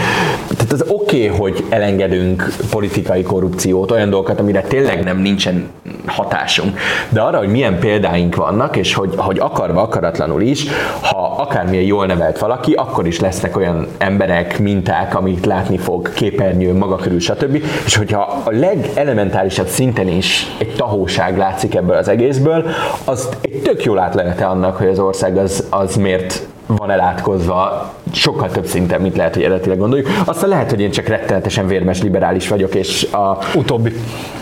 Tehát 0.56 0.72
az 0.72 0.84
oké, 0.88 1.28
okay, 1.28 1.38
hogy 1.38 1.64
elengedünk 1.68 2.27
politikai 2.70 3.22
korrupciót, 3.22 3.90
olyan 3.90 4.10
dolgokat, 4.10 4.40
amire 4.40 4.60
tényleg 4.60 5.04
nem 5.04 5.18
nincsen 5.18 5.68
hatásunk. 6.06 6.78
De 7.08 7.20
arra, 7.20 7.38
hogy 7.38 7.48
milyen 7.48 7.78
példáink 7.78 8.36
vannak, 8.36 8.76
és 8.76 8.94
hogy, 8.94 9.12
hogy 9.16 9.38
akarva, 9.38 9.82
akaratlanul 9.82 10.42
is, 10.42 10.66
ha 11.00 11.36
akármilyen 11.38 11.84
jól 11.84 12.06
nevelt 12.06 12.38
valaki, 12.38 12.72
akkor 12.72 13.06
is 13.06 13.20
lesznek 13.20 13.56
olyan 13.56 13.86
emberek, 13.98 14.58
minták, 14.58 15.14
amit 15.14 15.46
látni 15.46 15.78
fog 15.78 16.12
képernyőn, 16.12 16.76
maga 16.76 16.96
körül, 16.96 17.20
stb. 17.20 17.62
És 17.84 17.96
hogyha 17.96 18.42
a 18.44 18.50
legelementárisabb 18.50 19.66
szinten 19.66 20.08
is 20.08 20.46
egy 20.58 20.74
tahóság 20.76 21.36
látszik 21.36 21.74
ebből 21.74 21.96
az 21.96 22.08
egészből, 22.08 22.66
az 23.04 23.28
egy 23.40 23.62
tök 23.62 23.84
jó 23.84 23.98
átlenete 23.98 24.46
annak, 24.46 24.76
hogy 24.76 24.88
az 24.88 24.98
ország 24.98 25.36
az, 25.36 25.64
az 25.70 25.96
miért 25.96 26.46
van 26.76 26.90
elátkozva 26.90 27.92
sokkal 28.12 28.48
több 28.50 28.66
szinten, 28.66 29.00
mint 29.00 29.16
lehet, 29.16 29.34
hogy 29.34 29.42
eredetileg 29.42 29.78
gondoljuk. 29.78 30.08
Aztán 30.24 30.48
lehet, 30.48 30.70
hogy 30.70 30.80
én 30.80 30.90
csak 30.90 31.06
rettenetesen 31.06 31.66
vérmes 31.66 32.02
liberális 32.02 32.48
vagyok, 32.48 32.74
és 32.74 33.08
a, 33.12 33.38
Utóbbi. 33.54 33.92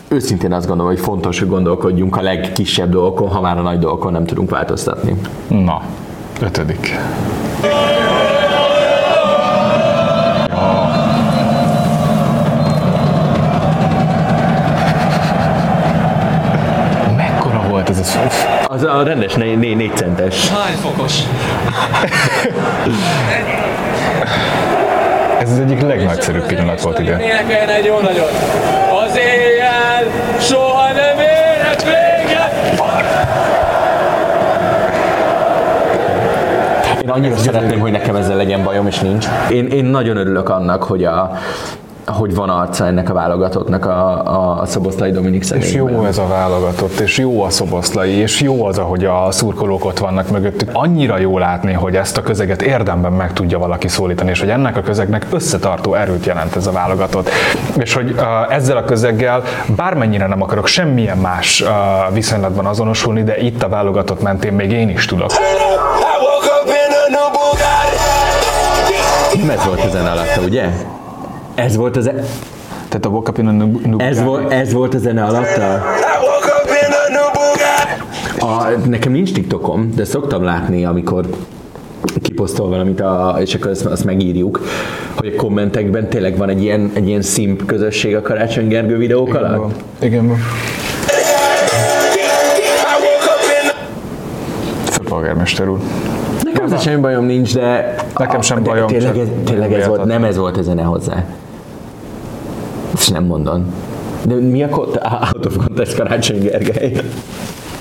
őszintén 0.08 0.52
azt 0.52 0.66
gondolom, 0.66 0.92
hogy 0.92 1.00
fontos, 1.00 1.38
hogy 1.38 1.48
gondolkodjunk 1.48 2.16
a 2.16 2.20
legkisebb 2.20 2.90
dolgokon, 2.90 3.28
ha 3.28 3.40
már 3.40 3.58
a 3.58 3.62
nagy 3.62 3.78
dolgokon 3.78 4.12
nem 4.12 4.24
tudunk 4.24 4.50
változtatni. 4.50 5.20
Na, 5.48 5.82
ötödik. 6.40 6.98
Mekkora 17.16 17.62
volt 17.68 17.88
ez 17.88 17.98
a 17.98 18.04
szó? 18.04 18.20
Az 18.68 18.82
a 18.82 19.02
rendes 19.02 19.34
né- 19.34 19.58
né- 19.58 19.76
négy 19.76 19.96
centes. 19.96 20.48
Hány 20.50 20.74
fokos? 20.74 21.18
Ez 25.40 25.50
az 25.50 25.58
egyik 25.58 25.80
legnagyszerűbb 25.80 26.46
pillanat 26.46 26.80
volt 26.80 26.98
ide. 26.98 27.18
Énekeljen 27.20 27.68
egy 27.68 27.84
jó 27.84 28.00
nagyot. 28.00 28.30
Az 29.06 29.16
éjjel 29.16 30.04
soha 30.40 30.92
nem 30.92 31.18
érhet 31.18 31.82
véget. 31.84 32.80
Én 37.02 37.08
annyira 37.10 37.36
szeretném, 37.36 37.80
hogy 37.80 37.90
nekem 37.90 38.16
ezzel 38.16 38.36
legyen 38.36 38.62
bajom, 38.64 38.86
és 38.86 38.98
nincs. 38.98 39.26
Én, 39.50 39.66
én 39.66 39.84
nagyon 39.84 40.16
örülök 40.16 40.48
annak, 40.48 40.82
hogy 40.82 41.04
a 41.04 41.38
hogy 42.06 42.34
van 42.34 42.50
arca 42.50 42.86
ennek 42.86 43.10
a 43.10 43.12
válogatottnak 43.12 43.84
a, 43.84 44.60
a 44.60 44.66
Szoboszlai 44.66 45.10
Dominik 45.10 45.44
És 45.50 45.72
jó 45.72 46.04
ez 46.04 46.18
a 46.18 46.26
válogatott, 46.26 46.98
és 46.98 47.18
jó 47.18 47.42
a 47.42 47.50
szoboszlai, 47.50 48.10
és 48.10 48.40
jó 48.40 48.64
az, 48.64 48.78
ahogy 48.78 49.04
a 49.04 49.28
szurkolók 49.30 49.84
ott 49.84 49.98
vannak 49.98 50.30
mögöttük. 50.30 50.70
Annyira 50.72 51.18
jó 51.18 51.38
látni, 51.38 51.72
hogy 51.72 51.96
ezt 51.96 52.16
a 52.16 52.22
közeget 52.22 52.62
érdemben 52.62 53.12
meg 53.12 53.32
tudja 53.32 53.58
valaki 53.58 53.88
szólítani, 53.88 54.30
és 54.30 54.40
hogy 54.40 54.50
ennek 54.50 54.76
a 54.76 54.80
közegnek 54.80 55.26
összetartó 55.30 55.94
erőt 55.94 56.26
jelent 56.26 56.56
ez 56.56 56.66
a 56.66 56.72
válogatott. 56.72 57.28
És 57.76 57.94
hogy 57.94 58.10
uh, 58.10 58.54
ezzel 58.54 58.76
a 58.76 58.84
közeggel 58.84 59.42
bármennyire 59.76 60.26
nem 60.26 60.42
akarok 60.42 60.66
semmilyen 60.66 61.18
más 61.18 61.60
uh, 61.60 61.68
viszonylatban 62.14 62.66
azonosulni, 62.66 63.22
de 63.22 63.38
itt 63.38 63.62
a 63.62 63.68
válogatott 63.68 64.22
mentén 64.22 64.52
még 64.52 64.70
én 64.70 64.88
is 64.88 65.06
tudok. 65.06 65.30
Nem 69.36 69.50
ez 69.50 69.64
volt 69.64 69.80
a 69.80 69.88
zene 69.88 70.10
alatta, 70.10 70.40
ugye? 70.40 70.70
Ez 71.56 71.76
volt 71.76 71.96
az, 71.96 72.04
Tehát 72.88 73.04
a 73.06 73.10
Bokapin 73.10 73.46
a 73.46 73.50
Nub- 73.50 73.86
Nub- 73.86 74.02
ez 74.02 74.22
volt, 74.22 74.52
ez 74.52 74.72
volt 74.72 74.94
a 74.94 74.98
zene 74.98 75.24
alatta? 75.24 75.84
A, 78.38 78.68
nekem 78.88 79.12
nincs 79.12 79.32
TikTokom, 79.32 79.92
de 79.94 80.04
szoktam 80.04 80.42
látni, 80.42 80.84
amikor 80.84 81.26
kiposztol 82.22 82.68
valamit, 82.68 83.00
a, 83.00 83.36
és 83.40 83.54
akkor 83.54 83.70
azt, 83.70 83.84
azt 83.84 84.04
megírjuk, 84.04 84.60
hogy 85.16 85.32
a 85.36 85.40
kommentekben 85.40 86.08
tényleg 86.08 86.36
van 86.36 86.48
egy 86.48 86.62
ilyen, 86.62 86.90
egy 86.94 87.08
ilyen 87.08 87.22
szimp 87.22 87.64
közösség 87.66 88.16
a 88.16 88.22
Karácsony 88.22 88.68
Gergő 88.68 88.96
videók 88.96 89.34
alatt. 89.34 89.72
Igen, 89.98 90.28
van. 90.28 90.38
Főpolgármester 94.90 95.68
úr. 95.68 95.78
Nekem 96.42 96.64
ezzel 96.64 96.78
semmi 96.78 97.00
bajom 97.00 97.24
nincs, 97.24 97.54
de... 97.54 97.94
Nekem 98.16 98.40
sem 98.40 98.62
de 98.62 98.70
bajom, 98.70 98.86
Tényleg 98.86 99.14
csak 99.14 99.22
ez, 99.22 99.28
tényleg 99.44 99.72
ez 99.72 99.86
volt, 99.86 100.04
nem 100.04 100.24
ez 100.24 100.36
volt 100.36 100.56
a 100.56 100.62
zene 100.62 100.82
hozzá. 100.82 101.24
Ezt 102.96 103.12
nem 103.12 103.24
mondom. 103.24 103.74
De 104.22 104.34
mi 104.34 104.62
a 104.62 104.68
kot- 104.68 104.98
out 105.34 105.46
of 105.46 105.56
context 105.56 105.96
Karácsony 105.96 106.40
Gergely? 106.40 107.00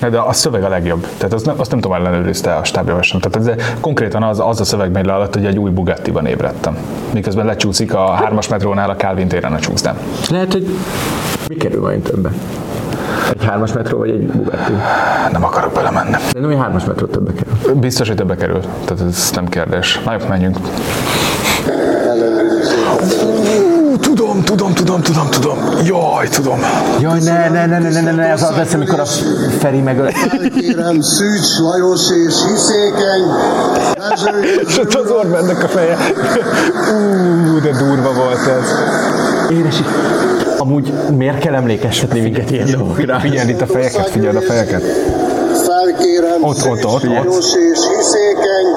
De 0.10 0.19
a 0.19 0.34
szöveg 0.34 0.63
a 0.63 0.69
legjobb. 0.69 1.07
Tehát 1.17 1.34
azt 1.34 1.45
nem, 1.45 1.55
azt 1.57 1.72
nem 1.72 1.79
tudom 1.79 1.98
ellenőrizte 1.98 2.55
a 2.55 2.63
stábja 2.63 3.01
sem. 3.01 3.19
Tehát 3.19 3.48
ez 3.48 3.63
konkrétan 3.79 4.24
az, 4.24 4.39
az 4.39 4.60
a 4.60 4.63
szöveg 4.63 4.91
megy 4.91 5.05
le 5.05 5.13
alatt, 5.13 5.34
hogy 5.34 5.45
egy 5.45 5.57
új 5.57 5.69
Bugattiban 5.69 6.25
ébredtem. 6.25 6.77
Miközben 7.13 7.45
lecsúszik 7.45 7.93
a 7.93 8.12
hármas 8.12 8.48
metrónál 8.48 8.89
a 8.89 8.95
Calvin 8.95 9.27
téren 9.27 9.53
a 9.53 9.60
csúszdám. 9.60 9.98
Lehet, 10.29 10.51
hogy 10.51 10.67
mi 11.48 11.55
kerül 11.55 11.81
majd 11.81 12.01
többe? 12.01 12.31
Egy 13.34 13.45
hármas 13.45 13.74
metró 13.74 13.98
vagy 13.98 14.10
egy 14.10 14.25
Bugatti? 14.27 14.74
Nem 15.31 15.43
akarok 15.43 15.74
belemenni. 15.74 16.15
Szerintem 16.25 16.50
egy 16.51 16.57
hármas 16.57 16.86
metró 16.86 17.05
többe 17.05 17.31
kerül. 17.34 17.75
Biztos, 17.79 18.07
hogy 18.07 18.17
többe 18.17 18.36
kerül. 18.36 18.60
Tehát 18.86 19.03
ez 19.07 19.31
nem 19.36 19.48
kérdés. 19.48 20.01
Na 20.05 20.12
jobb, 20.12 20.27
menjünk. 20.29 20.57
Tudom, 24.01 24.43
tudom, 24.43 24.73
tudom, 24.73 25.01
tudom, 25.01 25.29
tudom. 25.29 25.57
Jaj, 25.83 26.27
tudom. 26.27 26.59
Jaj, 26.99 27.19
ne, 27.19 27.49
ne, 27.49 27.65
ne, 27.65 27.79
ne, 27.79 27.89
ne, 27.89 28.01
ne, 28.01 28.11
ne, 28.11 28.33
az 28.33 28.43
az 28.43 28.55
lesz, 28.55 28.73
amikor 28.73 28.99
a 28.99 29.05
Feri 29.59 29.79
megöl. 29.79 30.11
Kérem 30.59 31.01
Szűcs 31.01 31.57
Lajos 31.59 32.01
és 32.09 32.33
Hiszékeny, 32.47 33.25
És 34.67 34.77
ott 34.77 34.93
az 34.93 35.11
Orbánnak 35.11 35.63
a 35.63 35.67
feje. 35.67 35.97
Ú, 36.91 37.59
de 37.59 37.71
durva 37.71 38.13
volt 38.13 38.47
ez. 38.47 38.71
Éresi. 39.57 39.83
Amúgy 40.57 40.93
miért 41.17 41.39
kell 41.39 41.53
emlékeztetni 41.53 42.19
minket 42.19 42.51
ilyen 42.51 42.71
dolgokra? 42.71 43.19
Figyeld 43.19 43.49
itt 43.49 43.61
a 43.61 43.65
fejeket, 43.67 44.09
figyeld 44.09 44.35
a 44.35 44.41
fejeket. 44.41 44.83
Felkérem 45.65 46.43
Ott, 46.43 46.65
ott, 46.67 46.85
ott, 46.85 46.93
ott. 46.93 47.03
Lajos 47.03 47.45
és 47.45 47.79
hiszékeny 47.97 48.67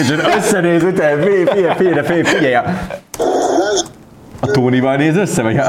És 0.00 0.14
összenéz 0.36 0.82
utána, 0.82 1.22
figyelj, 1.22 1.44
figyelj, 1.44 1.74
figyelj, 1.76 2.04
figyelj, 2.06 2.22
figyelj. 2.22 2.54
A, 4.44 4.50
Tónival 4.50 4.96
néz 4.96 5.16
össze, 5.16 5.42
vagy 5.42 5.56
a... 5.56 5.66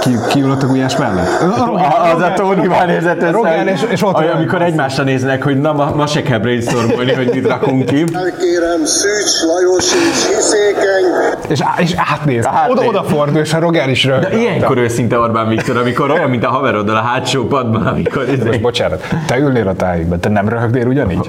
Ki, 0.00 0.10
ki 0.28 0.42
ülött 0.42 0.62
a 0.62 0.66
gulyás 0.66 0.96
mellett? 0.96 1.40
A- 1.40 2.14
az 2.14 2.22
a 2.22 2.32
Tónival 2.34 2.84
nézett 2.84 3.16
össze. 3.22 3.30
Rogán 3.30 3.68
és- 3.68 3.86
és 3.90 4.02
ott 4.02 4.12
van. 4.12 4.26
amikor 4.28 4.62
egymásra 4.62 5.02
néznek, 5.04 5.42
hogy 5.42 5.60
na, 5.60 5.72
ma, 5.72 5.92
ma 5.94 6.06
se 6.06 6.22
kell 6.22 6.38
brainstormolni, 6.38 7.12
hogy 7.14 7.30
mit 7.34 7.46
rakunk 7.46 7.84
ki. 7.84 8.04
Felkérem 8.12 8.84
Szűcs 8.84 9.42
Lajos 9.46 9.84
és 9.84 10.26
hiszékeny 10.34 11.04
És, 11.48 11.60
á, 11.60 11.74
és 11.78 11.94
átnéz. 12.12 12.46
Átnéz. 12.46 12.70
Oda, 12.78 12.86
odafordul, 12.86 13.40
és 13.40 13.52
a 13.54 13.58
Rogán 13.58 13.88
is 13.90 14.04
röhög. 14.04 14.22
De 14.22 14.36
ilyenkor 14.38 14.78
őszinte 14.78 15.18
Orbán 15.18 15.48
Viktor, 15.48 15.76
amikor 15.76 16.10
olyan, 16.10 16.30
mint 16.30 16.44
a 16.44 16.48
haveroddal 16.48 16.96
a 16.96 17.00
hátsó 17.02 17.46
padban, 17.46 17.86
amikor... 17.86 18.26
Most 18.46 18.60
bocsánat, 18.60 19.02
te 19.26 19.38
ülnél 19.38 19.68
a 19.68 19.74
tájékben, 19.74 20.20
te 20.20 20.28
nem 20.28 20.48
röhögnél 20.48 20.86
ugyanígy? 20.86 21.28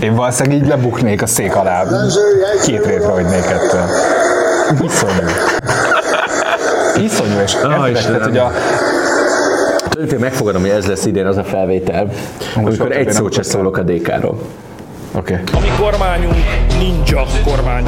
Én 0.00 0.14
valószínűleg 0.14 0.58
így 0.62 0.66
lebuknék 0.68 1.22
a 1.22 1.26
szék 1.26 1.56
alá. 1.56 1.82
Két 2.66 2.86
rétre 2.86 3.08
hagynék 3.08 3.44
ettől. 3.44 3.84
Iszonyú. 4.72 5.28
Iszonyú, 7.04 7.40
és 7.44 7.54
ah, 7.54 7.90
Istenem. 7.90 8.22
hogy 8.22 8.38
a, 8.38 8.52
Tulajdonképpen 9.88 10.20
megfogadom, 10.20 10.60
hogy 10.60 10.70
ez 10.70 10.86
lesz 10.86 11.06
idén 11.06 11.26
az 11.26 11.36
a 11.36 11.44
felvétel, 11.44 12.08
amikor 12.54 12.74
soha 12.74 12.90
egy 12.90 13.12
szót 13.12 13.32
se 13.32 13.42
szólok 13.42 13.76
a 13.76 13.82
DK-ról. 13.82 14.38
Oké. 15.12 15.32
Okay. 15.32 15.44
A 15.52 15.60
mi 15.60 15.82
kormányunk 15.82 16.34
ninja 16.78 17.24
kormány. 17.44 17.84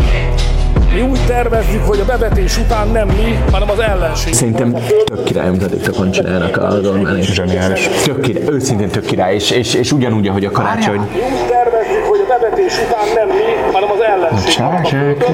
Mi 0.95 1.01
úgy 1.01 1.21
tervezzük, 1.27 1.83
hogy 1.87 2.01
a 2.01 2.05
bevetés 2.05 2.59
után 2.59 2.89
nem 2.89 3.09
mi, 3.09 3.39
hanem 3.51 3.71
az 3.71 3.79
ellenség. 3.79 4.33
Szerintem 4.33 4.77
tök 5.05 5.25
király, 5.25 5.49
amit 5.49 5.63
a 5.63 5.67
TikTokon 5.67 6.11
csinálnak 6.11 6.57
a 6.57 6.81
Orbán 6.85 7.17
és 7.17 7.33
Zseniális. 7.33 7.89
Tök 8.05 8.21
király, 8.21 8.45
őszintén 8.49 8.89
tök 8.89 9.05
király, 9.05 9.35
és, 9.35 9.51
és, 9.51 9.75
és 9.75 9.93
ugyanúgy, 9.93 10.29
ahogy 10.29 10.45
a 10.45 10.51
karácsony. 10.51 11.09
Tervezzük, 11.49 11.72
hogy 12.09 12.21
a 12.21 12.39
bevetés 12.39 12.79
után 12.79 13.07
nem 13.15 13.29
mi, 13.29 13.73
hanem 13.73 13.91
az 13.91 14.01
ellenség. 14.03 14.53
Csák, 14.53 15.25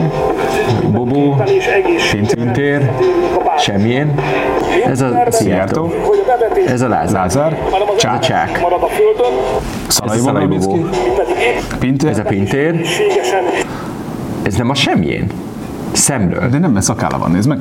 Bobó. 0.91 1.37
Pintér, 2.35 2.91
semmilyen. 3.59 4.15
Ez 4.87 5.01
a 5.01 5.25
Szijjártó. 5.29 5.93
Hogy 6.03 6.23
a 6.27 6.37
bevetés 6.39 6.71
Ez 6.71 6.81
a 6.81 6.89
Lázár. 6.89 7.23
Lázár, 7.23 7.59
hanem 7.71 7.89
az 7.89 7.97
Csák. 7.97 8.21
Csák. 8.21 8.61
marad 8.61 8.83
a 8.83 8.87
földön, 8.87 9.33
Szalai 9.87 10.47
Bobó. 10.47 10.89
Pintér, 11.79 12.11
Ez 12.11 12.19
a 12.19 12.23
Pintér. 12.23 12.81
Ez 14.43 14.55
nem 14.55 14.71
a 14.71 14.75
semmilyen. 14.75 15.27
Szemről. 15.93 16.49
de 16.49 16.59
nem, 16.59 16.71
mert 16.71 16.85
szakála 16.85 17.19
van, 17.19 17.31
nézd 17.31 17.49
meg. 17.49 17.59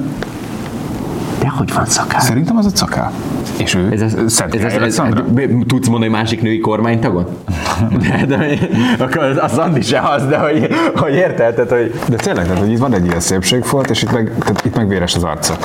De 1.47 1.53
hogy 1.53 1.73
van 1.73 1.85
szakál? 1.85 2.19
Szerintem 2.19 2.57
az 2.57 2.65
a 2.65 2.69
szakál. 2.73 3.11
És 3.57 3.75
ő? 3.75 3.89
Ez, 3.91 4.01
ez, 4.01 4.13
Szent 4.27 4.55
ez, 4.55 4.61
ez, 4.63 4.71
ez, 4.73 4.77
Alexandra? 4.77 5.23
tudsz 5.67 5.87
mondani 5.87 6.11
másik 6.11 6.41
női 6.41 6.59
kormánytagot? 6.59 7.29
De, 8.07 8.25
de, 8.25 8.57
akkor 8.99 9.23
az- 9.23 9.37
a 9.37 9.47
Szandi 9.47 9.81
se 9.81 9.99
az, 9.99 10.25
de 10.25 10.37
hogy, 10.37 10.67
hogy 10.95 11.13
érted? 11.13 11.53
Tehát, 11.53 11.69
hogy 11.69 11.99
De 12.07 12.15
tényleg, 12.15 12.45
tehát, 12.45 12.59
hogy 12.59 12.71
itt 12.71 12.77
van 12.77 12.93
egy 12.93 13.05
ilyen 13.05 13.19
szépségfolt, 13.19 13.89
és 13.89 14.01
itt 14.01 14.11
meg, 14.11 14.31
tehát 14.39 14.65
itt 14.65 14.75
meg 14.75 14.87
véres 14.87 15.15
az 15.15 15.23
arca. 15.23 15.57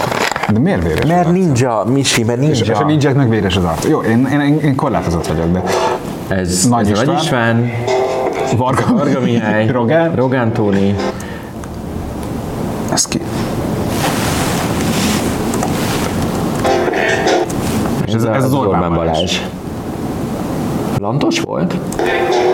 De 0.52 0.58
miért 0.58 0.82
véres? 0.82 1.06
mert 1.06 1.32
ninja, 1.32 1.82
Misi, 1.86 2.24
mert 2.24 2.42
És, 2.42 2.60
és 2.60 2.68
a 2.68 2.72
ninja. 2.72 2.86
ninják 2.86 3.14
meg 3.14 3.28
véres 3.28 3.56
az 3.56 3.64
arca. 3.64 3.88
Jó, 3.88 4.00
én, 4.00 4.28
én, 4.32 4.40
én, 4.40 4.58
én 4.60 4.74
korlátozott 4.74 5.26
vagyok, 5.26 5.52
de 5.52 5.62
Ez 6.28 6.66
Nagy 6.68 6.90
ez 6.90 7.02
Nagy. 7.02 7.16
István, 7.22 7.70
Varga, 8.56 8.84
Varga 8.94 9.20
Mihály, 9.20 9.66
Rogán, 9.66 10.14
Rogán 10.14 10.52
Tóni, 10.52 10.94
ez 12.92 13.04
ki? 13.06 13.20
És 18.06 18.11
ez, 18.22 18.28
a- 18.28 18.34
ez 18.34 18.44
az 18.44 18.52
Orbán 18.52 18.80
Balázs. 18.94 18.96
Balázs. 19.12 19.40
Lantos 21.00 21.40
volt? 21.40 21.74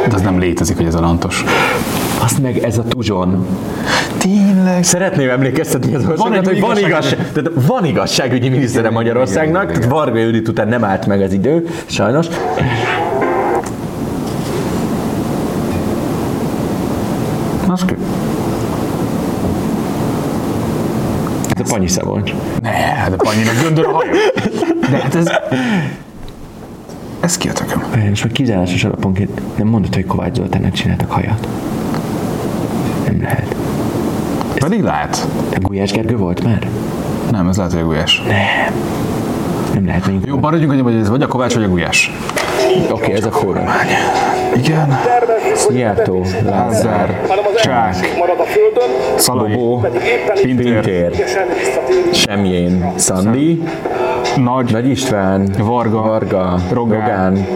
De 0.08 0.14
az 0.14 0.20
nem 0.20 0.38
létezik, 0.38 0.76
hogy 0.76 0.86
ez 0.86 0.94
a 0.94 1.00
lantos. 1.00 1.44
Azt 2.22 2.38
meg 2.42 2.58
ez 2.58 2.78
a 2.78 2.82
Tuzson. 2.82 3.46
Tényleg? 4.18 4.84
Szeretném 4.84 5.30
emlékeztetni 5.30 5.94
az 5.94 6.04
országot, 6.08 6.46
hogy 6.46 6.60
van, 6.60 6.76
igazságügyi- 6.78 6.86
igazság, 6.88 7.32
tehát 7.32 7.50
van 7.66 7.84
igazságügyi 7.84 8.48
minisztere 8.48 8.90
Magyarországnak, 8.90 9.62
igen, 9.62 9.74
tehát. 9.74 9.90
Varga 9.90 10.18
Judit 10.18 10.48
után 10.48 10.68
nem 10.68 10.84
állt 10.84 11.06
meg 11.06 11.22
az 11.22 11.32
idő, 11.32 11.66
sajnos. 11.86 12.26
Az 17.68 17.84
ki? 17.84 17.94
Ez 21.54 21.70
a 21.70 21.72
Panyi 21.72 21.88
Szabolcs. 21.88 22.32
Ne, 22.62 23.08
de 23.10 23.16
Panyinak 23.16 23.54
göndör 23.62 23.86
a 23.86 23.92
haja. 23.92 24.10
De 24.90 24.96
hát 24.96 25.14
ez... 25.14 25.26
Ez 27.20 27.36
ki 27.36 27.48
a 27.48 27.52
tököm? 27.52 27.82
És 28.12 28.22
már 28.22 28.32
kizárásos 28.32 28.84
alaponként 28.84 29.56
nem 29.56 29.66
mondod, 29.66 29.94
hogy 29.94 30.06
Kovács 30.06 30.36
Zoltánnak 30.36 30.72
csináltak 30.72 31.10
hajat. 31.10 31.48
Nem 33.06 33.22
lehet. 33.22 33.54
Pedig 34.54 34.82
lehet. 34.82 35.28
De 35.50 35.56
Gulyás 35.60 35.92
Gergő 35.92 36.16
volt 36.16 36.44
már? 36.44 36.68
Nem, 37.30 37.48
ez 37.48 37.56
lehet, 37.56 37.72
hogy 37.72 37.82
a 37.82 37.84
gulyás. 37.84 38.22
Nem 39.74 39.86
lehet 39.86 40.06
még. 40.06 40.20
Jó, 40.24 40.38
maradjunk 40.38 40.72
annyi, 40.72 40.80
hogy 40.80 40.94
ez 40.94 41.08
vagy 41.08 41.22
a 41.22 41.26
Kovács, 41.26 41.54
vagy 41.54 41.64
a 41.64 41.68
gulyás. 41.68 42.12
Oké, 42.90 43.12
ez 43.12 43.24
a 43.24 43.30
forró. 43.30 43.60
Igen. 44.56 44.98
Szijjártó, 45.54 46.24
Lázár, 46.44 47.20
Csák. 47.62 47.96
a 48.18 48.42
éppen 49.86 50.56
Pintér. 50.56 51.12
Semjén, 52.12 52.92
Szandi, 52.94 53.62
Nagy. 54.36 54.72
Nagy 54.72 54.88
István, 54.88 55.48
Varga, 55.58 56.02
Varga 56.02 56.54
Rogán, 56.72 57.00
Rogán, 57.00 57.46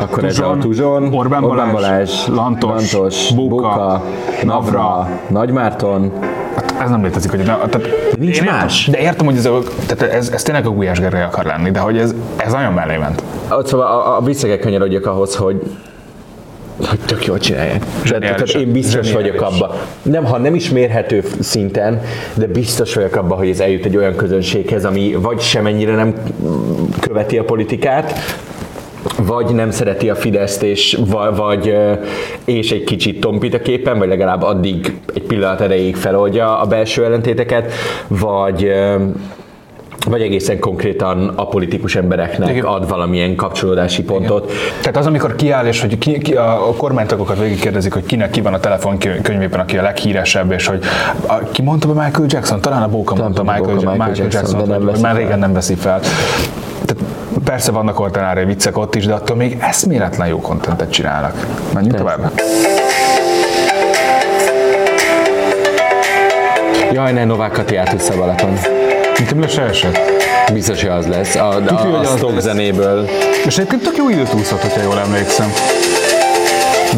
akkor 0.00 0.24
ez 0.24 0.38
a 0.38 0.42
Tuzson, 0.42 0.60
Tuzson, 0.60 1.14
Orbán 1.14 1.42
Balázs, 1.72 2.26
Lantos, 2.26 2.92
Lantos 2.92 3.32
Bóka, 3.34 3.54
Bóka, 3.54 4.02
Navra, 4.44 4.80
Navra, 4.80 5.08
Nagy 5.28 5.50
Márton, 5.50 6.12
Hát 6.56 6.74
ez 6.82 6.90
nem 6.90 7.02
létezik, 7.02 7.30
hogy... 7.30 7.40
Na, 7.40 7.58
tehát, 7.68 7.88
nincs 8.18 8.40
értem- 8.40 8.54
más. 8.54 8.86
De 8.86 8.98
értem, 8.98 9.26
hogy 9.26 9.36
ez, 9.36 9.46
a, 9.46 9.58
tehát 9.86 10.14
ez, 10.14 10.30
ez 10.30 10.42
tényleg 10.42 10.66
a 10.66 10.70
Gulyás 10.70 11.00
Gergely 11.00 11.22
akar 11.22 11.44
lenni, 11.44 11.70
de 11.70 11.78
hogy 11.78 11.98
ez, 11.98 12.14
ez 12.36 12.52
nagyon 12.52 12.72
mellé 12.72 12.96
ment. 12.96 13.22
Ott 13.50 13.66
Szóval 13.66 13.86
a, 13.86 14.16
a 14.16 14.20
vissza 14.20 14.46
kell 14.46 14.58
kanyarodjak 14.58 15.06
ahhoz, 15.06 15.36
hogy 15.36 15.62
hogy 16.76 16.98
tök 17.06 17.24
jól 17.24 17.38
csinálják. 17.38 17.84
Tehát, 18.04 18.20
tehát 18.20 18.48
én 18.48 18.72
biztos 18.72 19.12
vagyok 19.12 19.40
abba. 19.40 19.74
Nem, 20.02 20.24
ha 20.24 20.38
nem 20.38 20.54
is 20.54 20.70
mérhető 20.70 21.22
szinten, 21.40 22.00
de 22.34 22.46
biztos 22.46 22.94
vagyok 22.94 23.16
abba, 23.16 23.34
hogy 23.34 23.48
ez 23.48 23.60
eljut 23.60 23.84
egy 23.84 23.96
olyan 23.96 24.16
közönséghez, 24.16 24.84
ami 24.84 25.14
vagy 25.20 25.40
semennyire 25.40 25.94
nem 25.94 26.14
követi 27.00 27.38
a 27.38 27.44
politikát, 27.44 28.12
vagy 29.16 29.46
nem 29.46 29.70
szereti 29.70 30.10
a 30.10 30.14
Fideszt, 30.14 30.62
és, 30.62 30.98
vagy, 31.36 31.76
és 32.44 32.70
egy 32.70 32.84
kicsit 32.84 33.20
tompít 33.20 33.54
a 33.54 33.60
képen, 33.60 33.98
vagy 33.98 34.08
legalább 34.08 34.42
addig 34.42 34.96
egy 35.14 35.22
pillanat 35.22 35.60
erejéig 35.60 35.96
feloldja 35.96 36.60
a 36.60 36.66
belső 36.66 37.04
ellentéteket, 37.04 37.72
vagy 38.06 38.72
vagy 40.06 40.22
egészen 40.22 40.58
konkrétan 40.58 41.32
a 41.34 41.46
politikus 41.48 41.96
embereknek 41.96 42.50
Igen. 42.50 42.64
ad 42.64 42.88
valamilyen 42.88 43.34
kapcsolódási 43.34 44.02
pontot. 44.02 44.52
Tehát 44.80 44.96
az, 44.96 45.06
amikor 45.06 45.36
kiáll, 45.36 45.66
és 45.66 45.80
hogy 45.80 45.98
ki, 45.98 46.18
ki, 46.18 46.34
a 46.34 46.74
kormánytagokat 46.76 47.38
végigkérdezik, 47.38 47.92
hogy 47.92 48.06
kinek 48.06 48.30
ki 48.30 48.40
van 48.40 48.54
a 48.54 48.60
telefonkönyvében, 48.60 49.60
aki 49.60 49.78
a 49.78 49.82
leghíresebb, 49.82 50.52
és 50.52 50.66
hogy 50.66 50.84
a, 51.26 51.38
ki 51.38 51.62
mondta 51.62 51.92
be 51.92 52.04
Michael 52.04 52.26
Jackson? 52.28 52.60
Talán 52.60 52.82
a 52.82 52.88
Bóka 52.88 53.14
mondta 53.14 53.42
Michael, 53.42 53.74
Michael, 53.74 53.92
Michael 53.92 54.14
Jackson, 54.14 54.40
Jackson, 54.40 54.68
de 54.68 54.72
nem 54.72 54.84
veszi 54.84 55.02
már 55.02 55.16
régen 55.16 55.38
nem 55.38 55.52
veszi 55.52 55.74
fel. 55.74 56.00
Tehát 56.84 57.04
persze 57.44 57.72
vannak 57.72 58.00
ordinári 58.00 58.44
viccek 58.44 58.78
ott 58.78 58.94
is, 58.94 59.06
de 59.06 59.14
attól 59.14 59.36
még 59.36 59.56
eszméletlen 59.60 60.28
jó 60.28 60.40
kontentet 60.40 60.90
csinálnak. 60.90 61.46
Menjünk 61.74 61.96
tovább. 61.96 62.30
Jaj, 66.92 67.12
ne, 67.12 67.24
Novák 67.24 67.52
Kati 67.52 67.76
átúszta 67.76 68.14
a 68.14 68.16
Balaton. 68.16 68.75
Nekem 69.18 69.40
le 69.40 69.48
se 69.48 69.62
esett. 69.62 69.98
Biztos, 70.52 70.80
hogy 70.80 70.90
az 70.90 71.06
lesz. 71.06 71.34
A, 71.34 71.54
Tuti, 71.66 71.74
a, 71.74 71.76
hogy 71.76 72.06
a 72.06 72.16
stock 72.16 72.40
zenéből. 72.40 73.08
És 73.46 73.58
egyébként 73.58 73.82
tök 73.82 73.96
jó 73.96 74.08
időt 74.08 74.34
úszott, 74.34 74.60
hogyha 74.60 74.82
jól 74.82 74.98
emlékszem. 74.98 75.52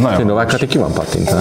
Nagyon. 0.00 0.26
Novák 0.26 0.46
Kati 0.46 0.66
ki 0.66 0.78
van 0.78 0.92
pattintva? 0.92 1.36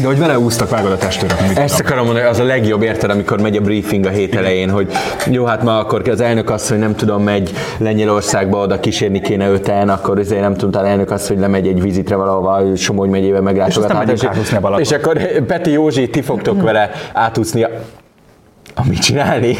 De 0.00 0.06
hogy 0.06 0.18
vele 0.18 0.38
úsztak, 0.38 0.70
vágod 0.70 0.92
a 0.92 0.96
testőrök. 0.96 1.38
Ezt 1.40 1.76
tudom. 1.76 1.76
akarom 1.78 2.04
mondani, 2.04 2.26
az 2.26 2.38
a 2.38 2.44
legjobb 2.44 2.82
érted, 2.82 3.10
amikor 3.10 3.40
megy 3.40 3.56
a 3.56 3.60
briefing 3.60 4.06
a 4.06 4.08
hét 4.08 4.34
elején, 4.34 4.70
hogy 4.70 4.92
jó, 5.26 5.44
hát 5.44 5.62
ma 5.62 5.78
akkor 5.78 6.08
az 6.08 6.20
elnök 6.20 6.50
azt, 6.50 6.68
hogy 6.68 6.78
nem 6.78 6.94
tudom, 6.94 7.22
megy 7.22 7.50
Lengyelországba, 7.78 8.58
oda 8.58 8.80
kísérni 8.80 9.20
kéne 9.20 9.50
öten, 9.50 9.88
akkor 9.88 10.18
azért 10.18 10.40
nem 10.40 10.54
tudom, 10.54 10.84
elnök 10.84 11.10
azt, 11.10 11.28
hogy 11.28 11.38
lemegy 11.38 11.66
egy 11.66 11.82
vizitre 11.82 12.16
valahova, 12.16 12.76
Somogy 12.76 13.08
megyébe 13.08 13.40
meglátogat. 13.40 13.92
Hát, 13.92 14.06
megyünk 14.06 14.24
átúszni 14.24 14.56
a 14.56 14.60
Balaton. 14.60 14.84
és 14.84 14.92
akkor 14.92 15.42
Peti 15.46 15.70
Józsi, 15.70 16.08
ti 16.08 16.22
fogtok 16.22 16.62
vele 16.62 16.90
átúszni 17.12 17.66
amit 18.84 19.00
csinálni. 19.00 19.56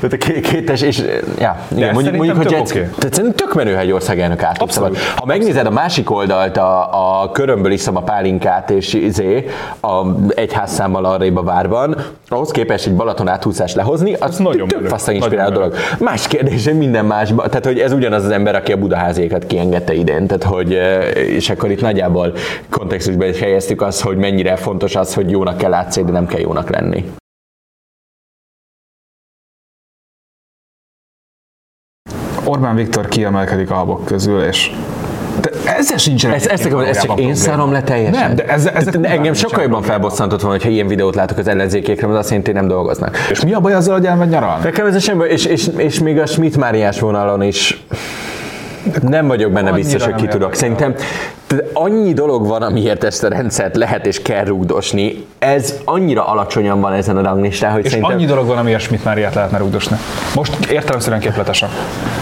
Tehát 0.00 0.12
a 0.12 0.16
ké- 0.16 0.40
kétes, 0.40 0.80
és 0.80 1.02
ja, 1.38 1.56
igen, 1.68 1.88
ez 1.88 1.94
mondjuk, 1.94 2.16
mondjuk, 2.16 2.36
hogy 2.36 2.46
tök 2.46 2.60
oké. 2.60 2.88
tehát 2.98 3.14
szerintem 3.14 3.46
tök 3.46 3.54
menő, 3.54 3.74
ha 3.74 3.80
egy 3.80 3.92
ország 3.92 4.20
elnök 4.20 4.42
átlép 4.42 4.70
szabad. 4.70 4.96
Ha 5.16 5.26
megnézed 5.26 5.66
a 5.66 5.70
másik 5.70 6.10
oldalt, 6.10 6.56
a, 6.56 7.22
a 7.22 7.30
körömből 7.30 7.72
iszom 7.72 7.96
a 7.96 8.02
pálinkát, 8.02 8.70
és 8.70 8.94
izé, 8.94 9.46
a 9.80 10.02
egyházszámmal 10.34 11.04
arrébb 11.04 11.36
a 11.36 11.42
várban, 11.42 11.96
ahhoz 12.28 12.50
képest 12.50 12.86
egy 12.86 12.94
Balaton 12.94 13.28
áthúzás 13.28 13.74
lehozni, 13.74 14.14
az 14.14 14.38
nagyon 14.38 14.68
tök 14.68 14.86
faszán 14.86 15.14
inspiráló 15.14 15.52
dolog. 15.52 15.74
Más 15.98 16.26
kérdés, 16.26 16.64
minden 16.64 17.04
másban, 17.04 17.46
tehát 17.46 17.64
hogy 17.64 17.78
ez 17.78 17.92
ugyanaz 17.92 18.24
az 18.24 18.30
ember, 18.30 18.54
aki 18.54 18.72
a 18.72 18.76
budaházékat 18.76 19.46
kiengedte 19.46 19.94
idén, 19.94 20.26
tehát 20.26 20.42
hogy, 20.42 20.74
eh, 20.74 21.16
és 21.16 21.50
akkor 21.50 21.70
itt 21.70 21.80
nagyjából 21.80 22.32
kontextusban 22.70 23.28
is 23.28 23.38
helyeztük 23.38 23.82
azt, 23.82 24.00
hogy 24.00 24.16
mennyire 24.16 24.56
fontos 24.56 24.96
az, 24.96 25.14
hogy 25.14 25.30
jónak 25.30 25.56
kell 25.56 25.70
látszani, 25.70 26.06
de 26.06 26.12
nem 26.12 26.26
kell 26.26 26.40
jónak 26.40 26.70
lenni. 26.70 27.04
Orbán 32.46 32.74
Viktor 32.74 33.08
kiemelkedik 33.08 33.70
a 33.70 33.74
habok 33.74 34.04
közül, 34.04 34.42
és 34.42 34.70
de 35.40 35.50
ezzel 35.76 35.96
sincsenek. 35.96 36.36
Ez, 36.36 36.46
ezt 36.46 36.64
akarom, 36.64 36.84
ezt 36.84 37.06
csak 37.06 37.20
én 37.20 37.34
szárom 37.34 37.72
le 37.72 37.82
teljesen. 37.82 38.26
Nem, 38.26 38.34
de 38.34 38.44
ezzel, 38.46 38.72
ezzel 38.74 38.92
Tehát 38.92 39.16
engem 39.16 39.32
sokkal 39.32 39.62
jobban 39.62 39.82
felbosszantott 39.82 40.40
volna, 40.40 40.56
hogyha 40.56 40.70
ilyen 40.70 40.86
videót 40.86 41.14
látok 41.14 41.38
az 41.38 41.48
ellenzékékre, 41.48 42.06
mert 42.06 42.18
azt 42.18 42.28
jelenti, 42.28 42.52
nem 42.52 42.68
dolgoznak. 42.68 43.16
És 43.30 43.44
mi 43.44 43.52
a 43.52 43.60
baj 43.60 43.74
azzal, 43.74 43.94
hogy 43.94 44.06
elmegy 44.06 44.28
nyaralni? 44.28 44.64
Nekem 44.64 44.86
ez 44.86 45.02
semmi, 45.02 45.24
és, 45.28 45.44
és, 45.44 45.70
és 45.76 45.98
még 45.98 46.18
a 46.18 46.26
Schmidt 46.26 46.56
Máriás 46.56 47.00
vonalon 47.00 47.42
is 47.42 47.84
nem 49.02 49.26
vagyok 49.26 49.52
benne 49.52 49.72
biztos, 49.72 50.04
hogy 50.04 50.14
ki 50.14 50.26
tudok. 50.26 50.54
Szerintem 50.54 50.94
tehát 51.46 51.64
annyi 51.72 52.12
dolog 52.12 52.46
van, 52.46 52.62
amiért 52.62 53.04
ezt 53.04 53.24
a 53.24 53.28
rendszert 53.28 53.76
lehet 53.76 54.06
és 54.06 54.22
kell 54.22 54.44
rúgdosni. 54.44 55.26
Ez 55.38 55.74
annyira 55.84 56.26
alacsonyan 56.26 56.80
van 56.80 56.92
ezen 56.92 57.16
a 57.16 57.22
ranglistán, 57.22 57.72
hogy 57.72 57.84
És 57.84 57.90
szerintem... 57.90 58.16
annyi 58.16 58.24
dolog 58.24 58.46
van, 58.46 58.58
amiért 58.58 58.80
Schmidt 58.80 59.04
Máriát 59.04 59.34
lehetne 59.34 59.58
rúgdosni. 59.58 59.96
Most 60.34 60.64
értelemszerűen 60.64 61.20
képletesen. 61.20 61.68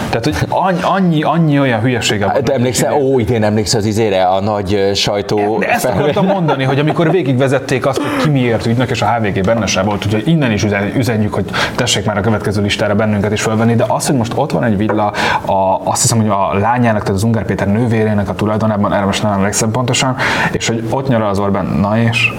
Tehát, 0.09 0.25
hogy 0.25 0.47
annyi, 0.49 0.81
annyi, 0.81 1.23
annyi 1.23 1.59
olyan 1.59 1.79
hülyesége 1.79 2.25
van. 2.25 2.33
Hát 2.33 2.49
emlékszel, 2.49 2.93
ó, 2.93 3.19
idén 3.19 3.43
emlékszel 3.43 3.79
az 3.79 3.85
izére, 3.85 4.23
a 4.23 4.41
nagy 4.41 4.91
sajtó... 4.93 5.57
De 5.59 5.69
ezt 5.69 5.85
akartam 5.85 6.25
mondani, 6.25 6.63
hogy 6.63 6.79
amikor 6.79 7.11
végigvezették 7.11 7.85
azt, 7.85 7.97
hogy 7.97 8.23
ki 8.23 8.29
miért 8.29 8.65
ügynek, 8.65 8.89
és 8.89 9.01
a 9.01 9.05
HVG 9.05 9.41
benne 9.41 9.65
sem 9.65 9.85
volt, 9.85 10.05
úgyhogy 10.05 10.27
innen 10.27 10.51
is 10.51 10.63
üzen- 10.63 10.95
üzenjük, 10.95 11.33
hogy 11.33 11.45
tessék 11.75 12.05
már 12.05 12.17
a 12.17 12.21
következő 12.21 12.61
listára 12.61 12.95
bennünket 12.95 13.31
is 13.31 13.41
fölvenni, 13.41 13.75
de 13.75 13.85
az, 13.87 14.07
hogy 14.07 14.15
most 14.15 14.31
ott 14.35 14.51
van 14.51 14.63
egy 14.63 14.77
villa, 14.77 15.13
a, 15.45 15.81
azt 15.83 16.01
hiszem, 16.01 16.17
hogy 16.17 16.29
a 16.29 16.57
lányának, 16.59 17.01
tehát 17.01 17.15
az 17.15 17.23
Ungár 17.23 17.45
Péter 17.45 17.67
nővérének 17.67 18.29
a 18.29 18.33
tulajdonában, 18.33 18.93
erre 18.93 19.05
most 19.15 19.27
nem 19.27 19.39
emlékszem 19.39 19.71
pontosan, 19.71 20.15
és 20.51 20.67
hogy 20.67 20.83
ott 20.89 21.07
nyaral 21.07 21.29
az 21.29 21.39
Orbán, 21.39 21.65
na 21.65 22.01
és, 22.01 22.33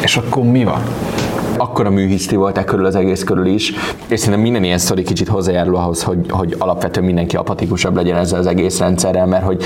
és 0.00 0.16
akkor 0.16 0.42
mi 0.42 0.64
van? 0.64 0.82
akkora 1.56 1.90
műhiszti 1.90 2.36
volt 2.36 2.58
e 2.58 2.64
körül 2.64 2.86
az 2.86 2.94
egész 2.94 3.24
körül 3.24 3.46
is, 3.46 3.72
és 4.06 4.18
szerintem 4.18 4.40
minden 4.40 4.64
ilyen 4.64 4.78
sztori 4.78 5.02
kicsit 5.02 5.28
hozzájárul 5.28 5.76
ahhoz, 5.76 6.02
hogy, 6.02 6.26
hogy 6.28 6.54
alapvetően 6.58 7.06
mindenki 7.06 7.36
apatikusabb 7.36 7.96
legyen 7.96 8.16
ezzel 8.16 8.38
az 8.38 8.46
egész 8.46 8.78
rendszerrel, 8.78 9.26
mert 9.26 9.44
hogy, 9.44 9.62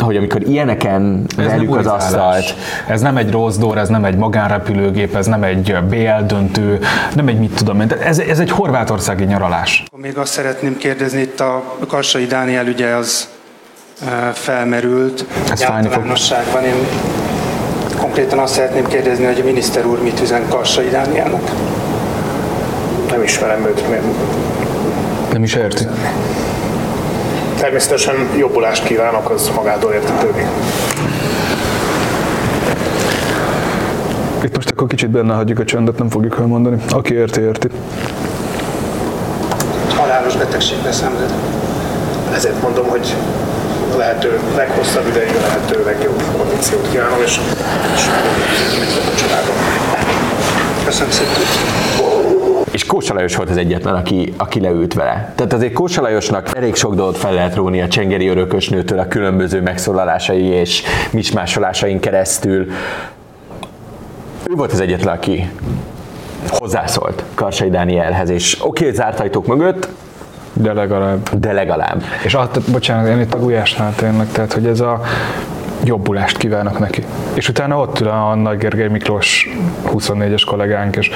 hogy 0.00 0.16
amikor 0.16 0.42
ilyeneken 0.48 1.26
verjük 1.36 1.76
az 1.76 1.86
asztalt, 1.86 2.54
Ez 2.86 3.00
nem 3.00 3.16
egy 3.16 3.30
rossz 3.30 3.56
door, 3.56 3.78
ez 3.78 3.88
nem 3.88 4.04
egy 4.04 4.16
magánrepülőgép, 4.16 5.14
ez 5.14 5.26
nem 5.26 5.42
egy 5.42 5.76
BL 5.88 6.26
döntő, 6.26 6.80
nem 7.14 7.28
egy 7.28 7.38
mit 7.38 7.54
tudom 7.54 7.80
én. 7.80 7.92
Ez, 8.04 8.18
ez 8.18 8.38
egy 8.38 8.50
horvátországi 8.50 9.24
nyaralás. 9.24 9.84
Még 9.96 10.18
azt 10.18 10.32
szeretném 10.32 10.76
kérdezni, 10.76 11.20
itt 11.20 11.40
a 11.40 11.62
Karsai 11.86 12.26
Dániel 12.26 12.66
ügye 12.66 12.94
az 12.94 13.28
felmerült. 14.32 15.24
Ez 15.50 15.62
fájni 15.62 15.86
fog. 15.86 15.92
Általánosságban 15.92 16.64
én 16.64 16.86
konkrétan 17.98 18.38
azt 18.38 18.54
szeretném 18.54 18.86
kérdezni, 18.86 19.24
hogy 19.24 19.40
a 19.40 19.44
miniszter 19.44 19.86
úr 19.86 20.02
mit 20.02 20.20
üzen 20.20 20.48
Karsai 20.48 20.88
Dánielnek. 20.88 21.50
Nem 23.10 23.22
ismerem 23.22 23.66
őt, 23.66 23.88
miért? 23.88 24.04
Nem 25.32 25.42
is 25.42 25.54
érti. 25.54 25.86
Természetesen 27.58 28.14
jobbulást 28.36 28.84
kívánok, 28.84 29.30
az 29.30 29.50
magától 29.54 29.92
értetődik. 29.92 30.46
Itt 34.42 34.56
most 34.56 34.70
akkor 34.70 34.86
kicsit 34.88 35.10
benne 35.10 35.34
hagyjuk 35.34 35.58
a 35.58 35.64
csöndet, 35.64 35.98
nem 35.98 36.08
fogjuk 36.08 36.36
elmondani. 36.38 36.76
Aki 36.90 37.14
érti, 37.14 37.40
érti. 37.40 37.68
Halálos 39.96 40.36
betegségbe 40.36 40.92
szenved. 40.92 41.32
Ezért 42.34 42.62
mondom, 42.62 42.86
hogy 42.86 43.14
lehető 43.96 44.38
leghosszabb 44.56 45.06
ideig 45.06 45.30
a 45.36 45.40
lehető 45.40 45.84
legjobb 45.84 46.22
kondíciót 46.36 46.90
kívánom, 46.90 47.20
és, 47.24 47.40
és 47.94 48.06
a 49.12 49.14
családom. 49.16 49.54
Köszönöm 50.84 51.10
szépen. 51.10 51.34
és 52.70 52.84
Kósa 52.84 53.14
Lajos 53.14 53.36
volt 53.36 53.50
az 53.50 53.56
egyetlen, 53.56 53.94
aki, 53.94 54.34
aki 54.36 54.60
leült 54.60 54.94
vele. 54.94 55.32
Tehát 55.34 55.52
azért 55.52 55.72
Kósa 55.72 56.00
Lajosnak 56.00 56.56
elég 56.56 56.74
sok 56.74 56.94
dolgot 56.94 57.16
fel 57.16 57.32
lehet 57.32 57.54
róni 57.54 57.80
a 57.80 57.88
csengeri 57.88 58.28
örökösnőtől 58.28 58.98
a 58.98 59.08
különböző 59.08 59.60
megszólalásai 59.62 60.44
és 60.44 60.82
mismásolásain 61.10 62.00
keresztül. 62.00 62.66
Ő 64.44 64.54
volt 64.54 64.72
az 64.72 64.80
egyetlen, 64.80 65.14
aki 65.14 65.50
hozzászólt 66.48 67.22
Karsai 67.34 67.70
Dánielhez, 67.70 68.28
és 68.28 68.56
oké, 68.60 68.84
okay, 68.84 68.96
zárt 68.96 69.20
ajtók 69.20 69.46
mögött, 69.46 69.88
De 70.60 70.72
legalább. 70.72 71.28
de 71.38 71.52
legalább. 71.52 72.02
És 72.24 72.34
azt, 72.34 72.70
bocsánat, 72.70 73.08
én 73.08 73.20
itt 73.20 73.34
a 73.34 73.38
gulyásnál 73.38 73.94
tényleg, 73.94 74.26
tehát 74.32 74.52
hogy 74.52 74.66
ez 74.66 74.80
a 74.80 75.00
jobbulást 75.84 76.36
kívánok 76.36 76.78
neki. 76.78 77.04
És 77.34 77.48
utána 77.48 77.78
ott 77.78 78.00
ül 78.00 78.08
a 78.08 78.34
Nagy 78.34 78.58
Gergely 78.58 78.88
Miklós 78.88 79.48
24-es 79.92 80.42
kollégánk, 80.46 80.96
és 80.96 81.10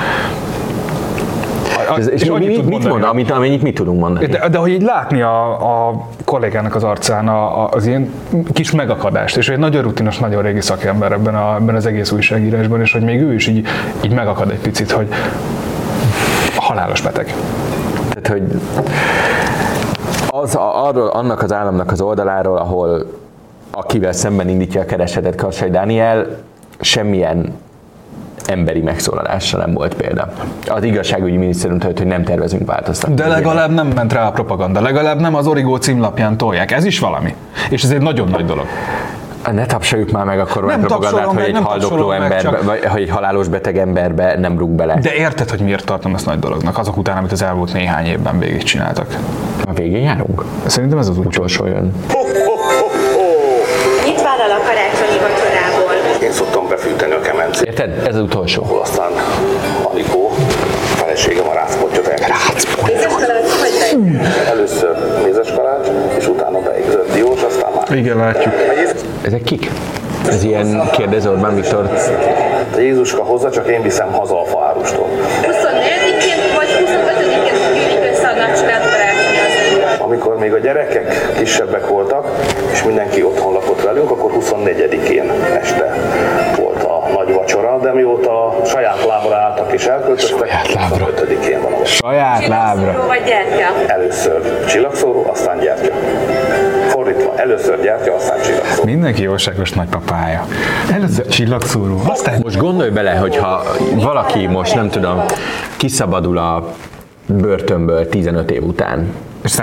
És, 1.99 2.07
és, 2.07 2.23
és 2.23 2.29
annyit 2.29 2.49
mit, 2.49 2.69
mondani, 2.69 2.93
mond, 2.93 3.05
amit, 3.05 3.31
amennyit 3.31 3.63
mit 3.63 3.75
tudunk 3.75 4.01
mondani? 4.01 4.27
De, 4.27 4.49
de 4.49 4.59
hogy 4.59 4.71
így 4.71 4.83
látni 4.83 5.21
a, 5.23 5.51
a 5.89 6.07
kollégának 6.25 6.75
az 6.75 6.85
arcán 6.85 7.29
a, 7.29 7.65
a, 7.65 7.69
az 7.73 7.87
ilyen 7.87 8.13
kis 8.53 8.71
megakadást, 8.71 9.37
és 9.37 9.49
egy 9.49 9.59
nagyon 9.59 9.83
rutinos, 9.83 10.19
nagyon 10.19 10.43
régi 10.43 10.61
szakember 10.61 11.13
ebben, 11.13 11.35
a, 11.35 11.55
ebben 11.55 11.75
az 11.75 11.87
egész 11.87 12.11
újságírásban, 12.11 12.81
és 12.81 12.93
hogy 12.93 13.03
még 13.03 13.21
ő 13.21 13.35
is 13.35 13.47
így, 13.47 13.67
így 14.01 14.13
megakad 14.13 14.51
egy 14.51 14.59
picit, 14.59 14.91
hogy 14.91 15.09
halálos 16.57 17.01
beteg. 17.01 17.35
Tehát, 18.09 18.29
hogy 18.29 18.61
az, 20.41 20.55
arról, 20.59 21.09
annak 21.09 21.43
az 21.43 21.53
államnak 21.53 21.93
az 21.93 22.01
oldaláról, 22.01 22.57
ahol 22.57 23.07
akivel 23.71 24.13
szemben 24.13 24.49
indítja 24.49 24.81
a 24.81 24.85
keresetet 24.85 25.35
Karsai 25.35 25.71
Dániel, 25.71 26.27
semmilyen 26.81 27.55
emberi 28.47 28.81
megszólalásra 28.81 29.59
nem 29.59 29.73
volt 29.73 29.95
példa. 29.95 30.29
Az 30.69 30.83
igazságügyi 30.83 31.37
minisztérium 31.37 31.79
tudott, 31.79 31.99
hogy 31.99 32.07
nem 32.07 32.25
tervezünk 32.25 32.67
változtatni. 32.67 33.15
De 33.15 33.27
legalább 33.27 33.71
nem 33.71 33.87
ment 33.87 34.13
rá 34.13 34.27
a 34.27 34.31
propaganda, 34.31 34.81
legalább 34.81 35.21
nem 35.21 35.35
az 35.35 35.47
Origó 35.47 35.77
címlapján 35.77 36.37
tolják. 36.37 36.71
Ez 36.71 36.85
is 36.85 36.99
valami. 36.99 37.35
És 37.71 37.83
ez 37.83 37.91
egy 37.91 38.03
nagyon 38.03 38.29
nagy 38.29 38.45
dolog. 38.45 38.67
Ne 39.53 39.67
tapsoljuk 39.67 40.11
már 40.11 40.25
meg 40.25 40.41
a 40.41 40.47
koronapropagandát, 40.47 41.11
tapsolom 41.11 41.37
hogy 41.37 41.45
egy 41.45 41.53
nem 41.53 41.65
haldokló 41.65 42.11
emberbe, 42.11 42.41
csak- 42.41 42.63
vagy 42.63 42.85
hogy 42.85 43.03
egy 43.03 43.11
halálos 43.11 43.49
beteg 43.49 43.79
emberbe 43.79 44.37
nem 44.39 44.59
rúg 44.59 44.71
bele. 44.71 44.99
De 45.03 45.15
érted, 45.15 45.51
hogy 45.51 45.61
miért 45.61 45.85
tartom 45.85 46.15
ezt 46.15 46.27
nagy 46.27 46.39
dolognak, 46.39 46.79
azok 46.79 46.97
után, 46.97 47.17
amit 47.17 47.33
az 47.33 47.43
elmúlt 47.43 47.73
néhány 47.73 48.07
évben 48.07 48.39
végigcsináltak. 48.39 49.17
A 49.67 49.73
végén 49.73 50.03
járunk? 50.03 50.45
Szerintem 50.67 50.99
ez 50.99 51.09
az 51.09 51.19
utolsó 51.19 51.67
jön. 51.67 51.95
Mit 54.05 54.23
vállal 54.23 54.51
a 54.51 54.61
karácsonyi 54.67 55.19
vacsorából? 55.21 56.23
Én 56.23 56.33
szoktam 56.33 56.69
befűteni 56.69 57.13
a 57.13 57.21
kemencét. 57.21 57.67
Érted? 57.67 58.07
Ez 58.07 58.15
az 58.15 58.21
utolsó. 58.23 58.63
Ahol 58.63 58.81
aztán 58.81 59.11
Anikó, 59.83 60.31
feleségem 60.95 61.49
a 61.49 61.53
rácpottyot. 61.53 62.09
Először 64.47 64.97
mézes 65.25 65.53
kalács, 65.53 65.87
és 66.19 66.27
utána 66.29 66.59
beigzett 66.59 67.13
diós, 67.13 67.43
aztán 67.43 67.71
már. 67.77 67.97
Igen, 67.97 68.17
látjuk. 68.17 68.55
Ezek 69.25 69.43
kik? 69.43 69.71
Ez 70.29 70.43
ilyen 70.45 70.91
kérdez 70.93 71.27
Orbán 71.27 71.55
Viktor. 71.55 71.91
Jézuska 72.79 73.23
hozza, 73.23 73.51
csak 73.51 73.69
én 73.69 73.83
viszem 73.83 74.13
haza 74.13 74.41
a 74.41 74.45
faárustól. 74.45 75.09
24-én 75.43 76.37
vagy 76.57 76.69
25-én 76.69 77.73
gyűlik 77.75 78.13
össze 78.13 78.29
a 78.29 78.35
nagycsalád. 78.35 78.81
Amikor 79.99 80.39
még 80.39 80.53
a 80.53 80.59
gyerekek 80.59 81.33
kisebbek 81.39 81.89
voltak, 81.89 82.27
és 82.73 82.83
mindenki 82.83 83.23
otthon 83.23 83.53
lakott 83.53 83.83
velünk, 83.83 84.11
akkor 84.11 84.33
24-én 84.41 85.31
este 85.61 85.95
volt 86.57 86.83
a 86.83 87.09
nagy 87.15 87.33
vacsora, 87.35 87.79
de 87.79 87.93
mióta 87.93 88.57
saját 88.65 89.05
lábra 89.05 89.37
álltak 89.37 89.73
és 89.73 89.87
elköltöztek, 89.87 90.39
saját 90.39 90.73
lábra. 90.73 91.09
25-én 91.17 91.61
van. 91.63 91.85
Saját 91.85 92.47
lábra. 92.47 93.05
Vagy 93.07 93.23
gyertya? 93.25 93.93
Először 93.93 94.65
csillagszóró, 94.67 95.27
aztán 95.31 95.59
gyertya. 95.59 95.93
Fordítva, 97.11 97.37
először 97.37 97.81
gyertya, 97.81 98.15
aztán 98.15 98.41
csillagszóró. 98.43 98.85
Mindenki 98.85 99.23
jóságos 99.23 99.73
nagypapája. 99.73 100.47
Először 100.93 101.27
csillagszóró, 101.27 102.01
aztán 102.07 102.41
Most 102.43 102.59
gondolj 102.59 102.91
bele, 102.91 103.11
hogyha 103.11 103.63
valaki 103.95 104.47
most 104.47 104.75
nem 104.75 104.89
tudom, 104.89 105.23
kiszabadul 105.77 106.39
a 106.39 106.75
börtönből 107.27 108.09
15 108.09 108.51
év 108.51 108.63
után, 108.65 109.13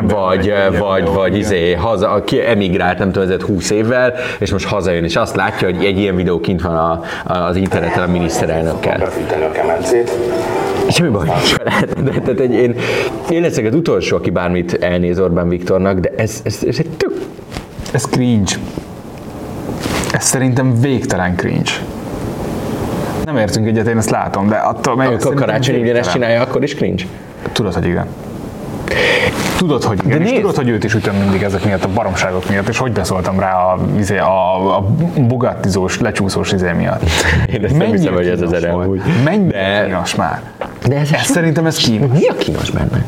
vagy, 0.01 0.53
vagy, 0.79 1.07
vagy 1.07 1.37
izé, 1.37 1.73
haza, 1.73 2.09
aki 2.09 2.45
emigrált, 2.45 2.97
nem 2.97 3.11
tudom, 3.11 3.27
ezért 3.27 3.41
20 3.41 3.69
évvel, 3.69 4.13
és 4.39 4.51
most 4.51 4.65
hazajön, 4.65 5.03
és 5.03 5.15
azt 5.15 5.35
látja, 5.35 5.67
hogy 5.67 5.85
egy 5.85 5.97
ilyen 5.97 6.15
videó 6.15 6.39
kint 6.39 6.61
van 6.61 6.75
a, 6.75 7.01
a, 7.25 7.37
az 7.37 7.55
interneten 7.55 8.03
a 8.03 8.11
miniszterelnökkel. 8.11 9.09
Semmi 10.89 11.09
baj 11.09 11.25
nincs 11.25 11.55
vele. 11.57 11.79
De, 12.03 12.19
de, 12.19 12.33
de, 12.33 12.43
én, 12.43 12.75
én 13.29 13.41
leszek 13.41 13.65
az 13.65 13.73
utolsó, 13.73 14.15
aki 14.15 14.29
bármit 14.29 14.83
elnéz 14.83 15.19
Orbán 15.19 15.49
Viktornak, 15.49 15.99
de 15.99 16.11
ez, 16.15 16.41
ez, 16.43 16.59
ez 16.67 16.75
egy 16.79 16.89
tök... 16.97 17.11
Ez 17.91 18.03
cringe. 18.03 18.51
Ez 20.11 20.23
szerintem 20.23 20.79
végtelen 20.79 21.35
cringe. 21.35 21.71
Nem 23.25 23.37
értünk 23.37 23.67
egyet, 23.67 23.87
én 23.87 23.97
ezt 23.97 24.09
látom, 24.09 24.47
de 24.47 24.55
attól 24.55 24.95
meg 24.95 25.07
Amikor 25.07 25.33
karácsony 25.33 25.81
ugyanezt 25.81 26.11
csinálja, 26.11 26.41
akkor 26.41 26.63
is 26.63 26.75
cringe? 26.75 27.03
Tudod, 27.51 27.73
hogy 27.73 27.85
igen. 27.85 28.05
Tudod, 29.57 29.83
hogy 29.83 29.99
igen, 30.05 30.21
és 30.21 30.31
tudod, 30.31 30.55
hogy 30.55 30.69
őt 30.69 30.83
is 30.83 30.93
ütöm 30.93 31.15
mindig 31.15 31.41
ezek 31.41 31.63
miatt, 31.63 31.83
a 31.83 31.87
baromságok 31.93 32.49
miatt, 32.49 32.67
és 32.67 32.77
hogy 32.77 32.91
beszóltam 32.91 33.39
rá 33.39 33.53
a, 33.53 33.77
izé, 33.97 34.17
a, 34.17 34.77
a 34.77 34.85
bugattizós, 35.17 35.99
lecsúszós 35.99 36.51
izé 36.51 36.71
miatt. 36.71 37.03
Én 37.55 37.63
ezt 37.63 37.77
nem 37.77 37.91
hiszem, 37.91 38.13
hogy 38.13 38.27
ez 38.27 38.41
az 38.41 38.53
erre 38.53 38.71
amúgy. 38.71 39.01
Mennyire 39.23 39.83
kínos 39.85 40.15
már. 40.15 40.41
De 40.87 40.95
ez, 40.95 41.11
ez 41.11 41.25
szerintem 41.25 41.65
ez 41.65 41.77
kínos. 41.77 42.09
Mi 42.11 42.27
a 42.27 42.33
kínos 42.33 42.69
benne? 42.69 43.05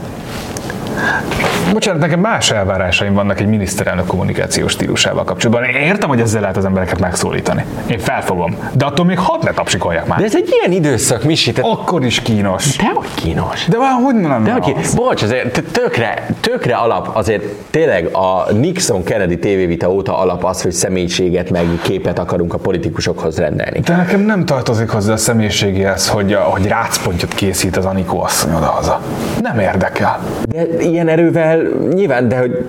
Bocsánat, 1.73 2.01
nekem 2.01 2.19
más 2.19 2.51
elvárásaim 2.51 3.13
vannak 3.13 3.39
egy 3.39 3.47
miniszterelnök 3.47 4.05
kommunikációs 4.05 4.71
stílusával 4.71 5.23
kapcsolatban. 5.23 5.69
Én 5.69 5.75
értem, 5.81 6.09
hogy 6.09 6.19
ezzel 6.19 6.41
lehet 6.41 6.57
az 6.57 6.65
embereket 6.65 6.99
megszólítani. 6.99 7.65
Én 7.87 7.99
felfogom. 7.99 8.55
De 8.73 8.85
attól 8.85 9.05
még 9.05 9.19
hadd 9.19 9.43
ne 9.43 9.51
tapsikolják 9.51 10.05
már. 10.05 10.19
De 10.19 10.25
ez 10.25 10.35
egy 10.35 10.49
ilyen 10.59 10.71
időszak, 10.71 11.23
Misi. 11.23 11.51
Te... 11.51 11.61
Akkor 11.61 12.05
is 12.05 12.21
kínos. 12.21 12.75
De 12.75 12.91
hogy 12.93 13.13
kínos. 13.15 13.65
De 13.65 13.77
már 13.77 14.01
hogy 14.03 14.15
nem 14.15 14.43
De 14.43 14.51
hogy 14.51 14.75
Bocs, 14.95 15.23
azért 15.23 15.63
tökre, 15.71 16.25
tökre 16.39 16.75
alap, 16.75 17.09
azért 17.13 17.43
tényleg 17.69 18.05
a 18.05 18.51
Nixon-Kennedy 18.51 19.39
tévévita 19.39 19.91
óta 19.91 20.17
alap 20.17 20.45
az, 20.45 20.61
hogy 20.61 20.71
személyiséget 20.71 21.49
meg 21.49 21.65
képet 21.81 22.19
akarunk 22.19 22.53
a 22.53 22.57
politikusokhoz 22.57 23.37
rendelni. 23.37 23.79
De 23.79 23.95
nekem 23.95 24.19
nem 24.19 24.45
tartozik 24.45 24.89
hozzá 24.89 25.13
a 25.13 25.17
személyiségéhez, 25.17 26.07
hogy, 26.07 26.37
hogy 26.41 26.67
rácpontot 26.67 27.33
készít 27.33 27.77
az 27.77 27.85
Anikó 27.85 28.21
asszony 28.23 28.53
oda-haza. 28.53 29.01
Nem 29.41 29.59
érdekel. 29.59 30.19
De 30.47 30.65
ilyen 30.79 31.07
erővel 31.07 31.58
nyilván, 31.93 32.27
de 32.27 32.37
hogy 32.37 32.65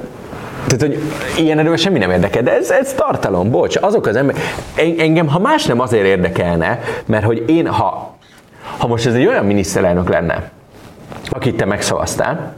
tehát, 0.66 0.81
hogy 0.81 0.98
ilyen 1.37 1.59
erővel 1.59 1.76
semmi 1.76 1.98
nem 1.98 2.11
érdekel, 2.11 2.42
de 2.42 2.57
ez, 2.57 2.70
ez 2.70 2.92
tartalom, 2.92 3.50
bocs, 3.50 3.76
azok 3.76 4.07
az 4.07 4.16
emberek, 4.16 4.42
engem 4.98 5.29
ha 5.29 5.38
más 5.38 5.66
nem 5.66 5.81
azért 5.81 6.05
érdekelne, 6.05 6.81
mert 7.07 7.24
hogy 7.24 7.44
én, 7.46 7.66
ha, 7.66 8.16
ha 8.79 8.87
most 8.87 9.07
ez 9.07 9.14
egy 9.14 9.26
olyan 9.26 9.44
miniszterelnök 9.44 10.09
lenne, 10.09 10.50
akit 11.29 11.57
te 11.57 11.64
megszavaztál, 11.64 12.55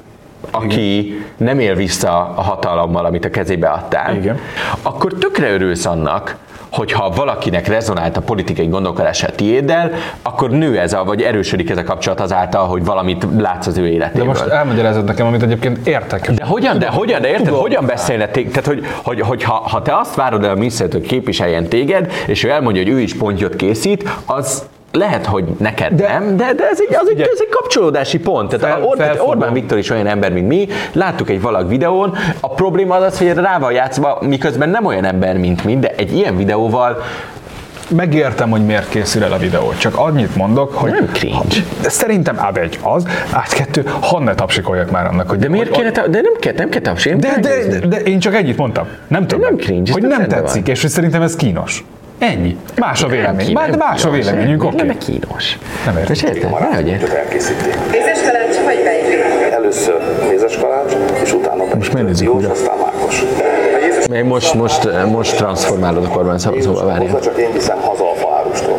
aki 0.51 0.99
Igen. 0.99 1.25
nem 1.37 1.59
él 1.59 1.75
vissza 1.75 2.33
a 2.37 2.41
hatalommal, 2.41 3.05
amit 3.05 3.25
a 3.25 3.31
kezébe 3.31 3.69
adtál, 3.69 4.17
Igen. 4.17 4.39
akkor 4.83 5.13
tökre 5.13 5.53
örülsz 5.53 5.87
annak, 5.87 6.37
hogyha 6.73 7.11
valakinek 7.11 7.67
rezonált 7.67 8.17
a 8.17 8.21
politikai 8.21 8.67
gondolkodása 8.67 9.27
a 9.27 9.31
tiéddel, 9.31 9.91
akkor 10.23 10.51
nő 10.51 10.79
ez 10.79 10.93
a, 10.93 11.05
vagy 11.05 11.23
erősödik 11.23 11.71
ez 11.71 11.77
a 11.77 11.85
kapcsolat 11.85 12.21
azáltal, 12.21 12.67
hogy 12.67 12.85
valamit 12.85 13.27
látsz 13.39 13.67
az 13.67 13.79
ő 13.79 13.89
életéből. 13.89 14.23
De 14.23 14.29
most 14.29 14.47
elmagyarázod 14.47 15.05
nekem, 15.05 15.27
amit 15.27 15.43
egyébként 15.43 15.87
értek. 15.87 16.31
De 16.31 16.45
hogyan, 16.45 16.79
de 16.79 16.89
hogyan, 16.89 17.21
de 17.21 17.29
érted, 17.29 17.55
hogyan 17.55 17.87
beszélne 17.87 18.29
téged? 18.29 18.51
Tehát, 18.51 18.67
hogy, 18.67 18.87
hogy, 19.03 19.21
hogy 19.21 19.43
ha, 19.43 19.55
ha, 19.55 19.83
te 19.83 19.97
azt 19.97 20.15
várod 20.15 20.45
el 20.45 20.51
a 20.51 20.55
minisztert, 20.55 20.93
hogy 20.93 21.07
képviseljen 21.07 21.69
téged, 21.69 22.13
és 22.27 22.45
ő 22.45 22.51
elmondja, 22.51 22.83
hogy 22.83 22.93
ő 22.93 23.01
is 23.01 23.15
pontjot 23.15 23.57
készít, 23.57 24.09
az 24.27 24.69
lehet, 24.93 25.27
hogy 25.27 25.45
neked 25.59 25.93
de, 25.93 26.09
nem, 26.09 26.37
de, 26.37 26.53
de 26.55 26.69
ez, 26.69 26.81
egy, 26.89 26.97
az 27.01 27.09
egy, 27.09 27.21
ez 27.21 27.41
egy 27.41 27.49
kapcsolódási 27.49 28.19
pont. 28.19 28.57
Tehát 28.57 28.77
fel, 28.77 28.87
Or, 28.87 28.97
tehát 28.97 29.21
Orbán 29.21 29.53
Viktor 29.53 29.79
is 29.79 29.91
olyan 29.91 30.07
ember, 30.07 30.33
mint 30.33 30.49
mi, 30.49 30.69
láttuk 30.93 31.31
egy 31.31 31.41
valag 31.41 31.69
videón, 31.69 32.17
a 32.41 32.49
probléma 32.49 32.95
az 32.95 33.03
az, 33.03 33.19
hogy 33.19 33.33
rá 33.33 33.59
van 33.59 33.73
játszva, 33.73 34.19
miközben 34.21 34.69
nem 34.69 34.85
olyan 34.85 35.05
ember, 35.05 35.37
mint 35.39 35.65
mi, 35.65 35.79
de 35.79 35.89
egy 35.97 36.17
ilyen 36.17 36.37
videóval 36.37 37.03
megértem, 37.89 38.51
hogy 38.51 38.65
miért 38.65 38.89
készül 38.89 39.25
el 39.25 39.33
a 39.33 39.39
videó. 39.39 39.73
Csak 39.79 39.97
annyit 39.97 40.37
mondok, 40.37 40.75
hogy... 40.75 40.91
Nem 40.91 41.09
cringe. 41.13 41.57
Ha, 41.83 41.89
szerintem 41.89 42.39
át 42.39 42.57
egy 42.57 42.79
az, 42.83 43.07
át 43.31 43.53
kettő, 43.53 43.91
hadd 44.01 44.23
ne 44.23 44.35
tapsikoljak 44.35 44.91
már 44.91 45.07
annak, 45.07 45.29
hogy... 45.29 45.39
De 45.39 45.49
miért 45.49 45.71
kéne, 45.71 45.91
de 45.91 46.21
nem 46.21 46.33
kell, 46.41 46.53
nem 46.57 46.69
kell 46.69 46.81
tapsikolni. 46.81 47.21
De, 47.21 47.41
de, 47.41 47.79
de, 47.79 47.87
de, 47.87 47.97
én 47.97 48.19
csak 48.19 48.35
egyit 48.35 48.57
mondtam. 48.57 48.87
Nem 49.09 49.27
tudom. 49.27 49.45
Nem 49.45 49.57
cringe. 49.57 49.93
Hogy 49.93 50.03
nem 50.03 50.29
tetszik, 50.29 50.63
van. 50.63 50.75
és 50.75 50.81
hogy 50.81 50.91
szerintem 50.91 51.23
ez 51.23 51.37
kínos. 51.37 51.85
Ennyi. 52.23 52.57
Más 52.77 53.03
a 53.03 53.07
vélemény. 53.09 53.53
Már, 53.53 53.71
de 53.71 53.77
más 53.77 54.05
a 54.05 54.11
véleményünk, 54.11 54.65
oké. 54.65 54.77
Nem 54.77 54.99
kínos. 54.99 55.59
Nem 55.87 55.97
értem. 55.97 56.13
És 56.13 56.23
érted? 56.23 56.51
elkészíti. 57.15 57.69
Mézes 57.91 58.19
kalács 58.27 58.57
vagy 58.65 58.81
bejfél? 58.85 59.53
Először 59.53 60.01
mézes 60.29 60.57
kalács, 60.57 60.93
és 61.23 61.33
utána 61.33 61.65
Most 61.75 61.93
megnézzük 61.93 62.35
újra. 62.35 62.51
aztán 62.51 62.77
mákos. 62.79 63.25
Még 64.11 64.25
most, 64.25 64.55
most, 64.55 64.89
most 65.11 65.37
transformálódok 65.37 66.17
Orbán 66.17 66.39
szóval 66.39 66.87
várjál. 66.87 67.21
csak 67.21 67.39
én 67.39 67.53
viszem 67.53 67.79
haza 67.81 68.11
a 68.11 68.15
faárustól. 68.15 68.79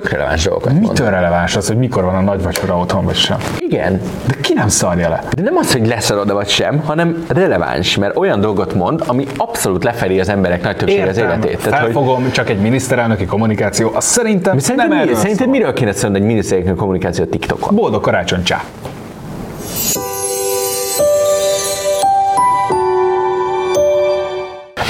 Tök 0.00 0.10
releváns 0.10 0.44
dolgokat 0.44 0.72
Mitől 0.72 0.86
mondok. 0.86 1.08
releváns 1.08 1.56
az, 1.56 1.66
hogy 1.66 1.76
mikor 1.76 2.04
van 2.04 2.14
a 2.14 2.20
nagy 2.20 2.42
vacsora 2.42 2.78
otthon, 2.78 3.04
vagy 3.04 3.14
sem? 3.14 3.38
Igen. 3.58 4.00
De 4.26 4.34
ki 4.40 4.52
nem 4.52 4.68
szarja 4.68 5.08
le? 5.08 5.22
De 5.36 5.42
nem 5.42 5.56
az, 5.56 5.72
hogy 5.72 5.86
leszarod 5.86 6.32
vagy 6.32 6.48
sem, 6.48 6.78
hanem 6.78 7.24
releváns, 7.28 7.96
mert 7.96 8.16
olyan 8.16 8.40
dolgot 8.40 8.74
mond, 8.74 9.02
ami 9.06 9.26
abszolút 9.36 9.84
lefelé 9.84 10.18
az 10.18 10.28
emberek 10.28 10.62
nagy 10.62 10.76
többsége 10.76 11.08
az 11.08 11.16
életét. 11.16 11.62
Tehát, 11.62 11.80
Felfogom, 11.80 12.22
hogy... 12.22 12.32
csak 12.32 12.50
egy 12.50 12.60
miniszterelnöki 12.60 13.24
kommunikáció, 13.24 13.90
az 13.94 14.04
szerintem 14.04 14.54
Mi 14.54 14.60
szerinted, 14.60 14.88
nem 14.88 14.98
mi, 14.98 15.02
erről 15.02 15.16
szerinted 15.16 15.48
miről 15.48 15.72
kéne 15.72 15.92
szólni 15.92 16.18
egy 16.18 16.24
miniszterelnöki 16.24 16.76
kommunikáció 16.76 17.24
TikTokon? 17.24 17.74
Boldog 17.74 18.02
karácsony, 18.02 18.42
csá! 18.42 18.62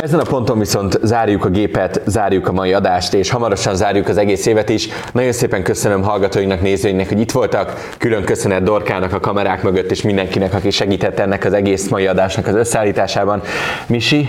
Ezen 0.01 0.21
a 0.21 0.23
ponton 0.23 0.59
viszont 0.59 0.99
zárjuk 1.03 1.45
a 1.45 1.49
gépet, 1.49 2.03
zárjuk 2.07 2.49
a 2.49 2.53
mai 2.53 2.73
adást, 2.73 3.15
és 3.15 3.31
hamarosan 3.31 3.77
zárjuk 3.77 4.09
az 4.09 4.17
egész 4.17 4.47
évet 4.47 4.69
is. 4.69 4.89
Nagyon 5.13 5.33
szépen 5.33 5.63
köszönöm 5.63 6.03
hallgatóinknak, 6.03 6.61
nézőinknek, 6.61 7.09
hogy 7.09 7.21
itt 7.21 7.31
voltak. 7.31 7.91
Külön 7.99 8.25
köszönet 8.25 8.63
Dorkának 8.63 9.13
a 9.13 9.21
kamerák 9.21 9.63
mögött, 9.63 9.91
és 9.91 10.03
mindenkinek, 10.03 10.55
aki 10.55 10.71
segített 10.71 11.19
ennek 11.19 11.45
az 11.45 11.53
egész 11.53 11.89
mai 11.89 12.07
adásnak 12.07 12.47
az 12.47 12.55
összeállításában. 12.55 13.43
Misi, 13.87 14.29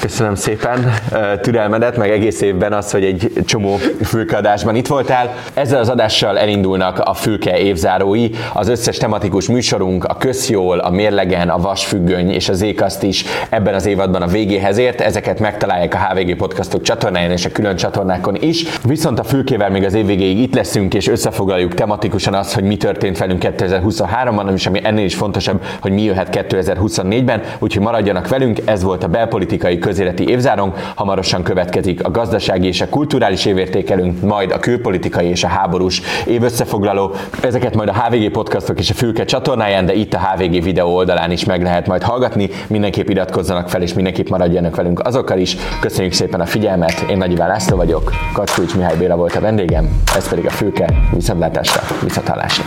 Köszönöm 0.00 0.34
szépen 0.34 0.92
türelmedet, 1.40 1.96
meg 1.96 2.10
egész 2.10 2.40
évben 2.40 2.72
az, 2.72 2.90
hogy 2.90 3.04
egy 3.04 3.32
csomó 3.44 3.76
fülkeadásban 4.02 4.74
itt 4.74 4.86
voltál. 4.86 5.34
Ezzel 5.54 5.80
az 5.80 5.88
adással 5.88 6.38
elindulnak 6.38 6.98
a 6.98 7.14
fülke 7.14 7.58
évzárói. 7.58 8.30
Az 8.52 8.68
összes 8.68 8.96
tematikus 8.96 9.48
műsorunk, 9.48 10.04
a 10.04 10.16
Közjól, 10.16 10.78
a 10.78 10.90
Mérlegen, 10.90 11.48
a 11.48 11.58
Vasfüggöny 11.58 12.30
és 12.30 12.48
az 12.48 12.62
Ékaszt 12.62 13.02
is 13.02 13.24
ebben 13.50 13.74
az 13.74 13.86
évadban 13.86 14.22
a 14.22 14.26
végéhez 14.26 14.78
ért. 14.78 15.00
Ezeket 15.00 15.40
megtalálják 15.40 15.94
a 15.94 15.98
HVG 15.98 16.36
Podcastok 16.36 16.82
csatornáján 16.82 17.30
és 17.30 17.44
a 17.44 17.50
külön 17.50 17.76
csatornákon 17.76 18.36
is. 18.40 18.64
Viszont 18.84 19.18
a 19.18 19.24
fülkével 19.24 19.70
még 19.70 19.84
az 19.84 19.94
év 19.94 20.06
végéig 20.06 20.38
itt 20.38 20.54
leszünk, 20.54 20.94
és 20.94 21.08
összefoglaljuk 21.08 21.74
tematikusan 21.74 22.34
azt, 22.34 22.54
hogy 22.54 22.64
mi 22.64 22.76
történt 22.76 23.18
velünk 23.18 23.42
2023-ban, 23.46 24.52
és 24.54 24.66
ami 24.66 24.80
ennél 24.82 25.04
is 25.04 25.14
fontosabb, 25.14 25.62
hogy 25.80 25.92
mi 25.92 26.02
jöhet 26.02 26.46
2024-ben. 26.48 27.42
Úgyhogy 27.58 27.82
maradjanak 27.82 28.28
velünk, 28.28 28.58
ez 28.64 28.82
volt 28.82 29.04
a 29.04 29.08
belpolitikai 29.08 29.78
közéleti 29.90 30.28
évzárónk, 30.28 30.92
hamarosan 30.94 31.42
következik 31.42 32.04
a 32.04 32.10
gazdasági 32.10 32.66
és 32.66 32.80
a 32.80 32.88
kulturális 32.88 33.44
évértékelünk, 33.44 34.20
majd 34.20 34.50
a 34.50 34.58
külpolitikai 34.58 35.26
és 35.26 35.44
a 35.44 35.48
háborús 35.48 36.02
év 36.26 36.42
összefoglaló. 36.42 37.14
Ezeket 37.42 37.74
majd 37.74 37.88
a 37.88 37.92
HVG 37.92 38.30
podcastok 38.30 38.78
és 38.78 38.90
a 38.90 38.94
Fülke 38.94 39.24
csatornáján, 39.24 39.86
de 39.86 39.94
itt 39.94 40.14
a 40.14 40.18
HVG 40.18 40.62
videó 40.62 40.94
oldalán 40.94 41.30
is 41.30 41.44
meg 41.44 41.62
lehet 41.62 41.86
majd 41.86 42.02
hallgatni. 42.02 42.50
Mindenképp 42.66 43.08
iratkozzanak 43.08 43.68
fel, 43.68 43.82
és 43.82 43.94
mindenképp 43.94 44.28
maradjanak 44.28 44.76
velünk 44.76 45.00
azokkal 45.06 45.38
is. 45.38 45.56
Köszönjük 45.80 46.12
szépen 46.12 46.40
a 46.40 46.46
figyelmet, 46.46 47.04
én 47.10 47.16
Nagy 47.16 47.36
László 47.36 47.76
vagyok, 47.76 48.12
Kacsulics 48.32 48.74
Mihály 48.74 48.96
Béla 48.96 49.16
volt 49.16 49.34
a 49.34 49.40
vendégem, 49.40 50.02
ez 50.16 50.28
pedig 50.28 50.46
a 50.46 50.50
Fülke, 50.50 50.86
viszontlátásra, 51.12 51.80
viszonthallásra. 52.02 52.64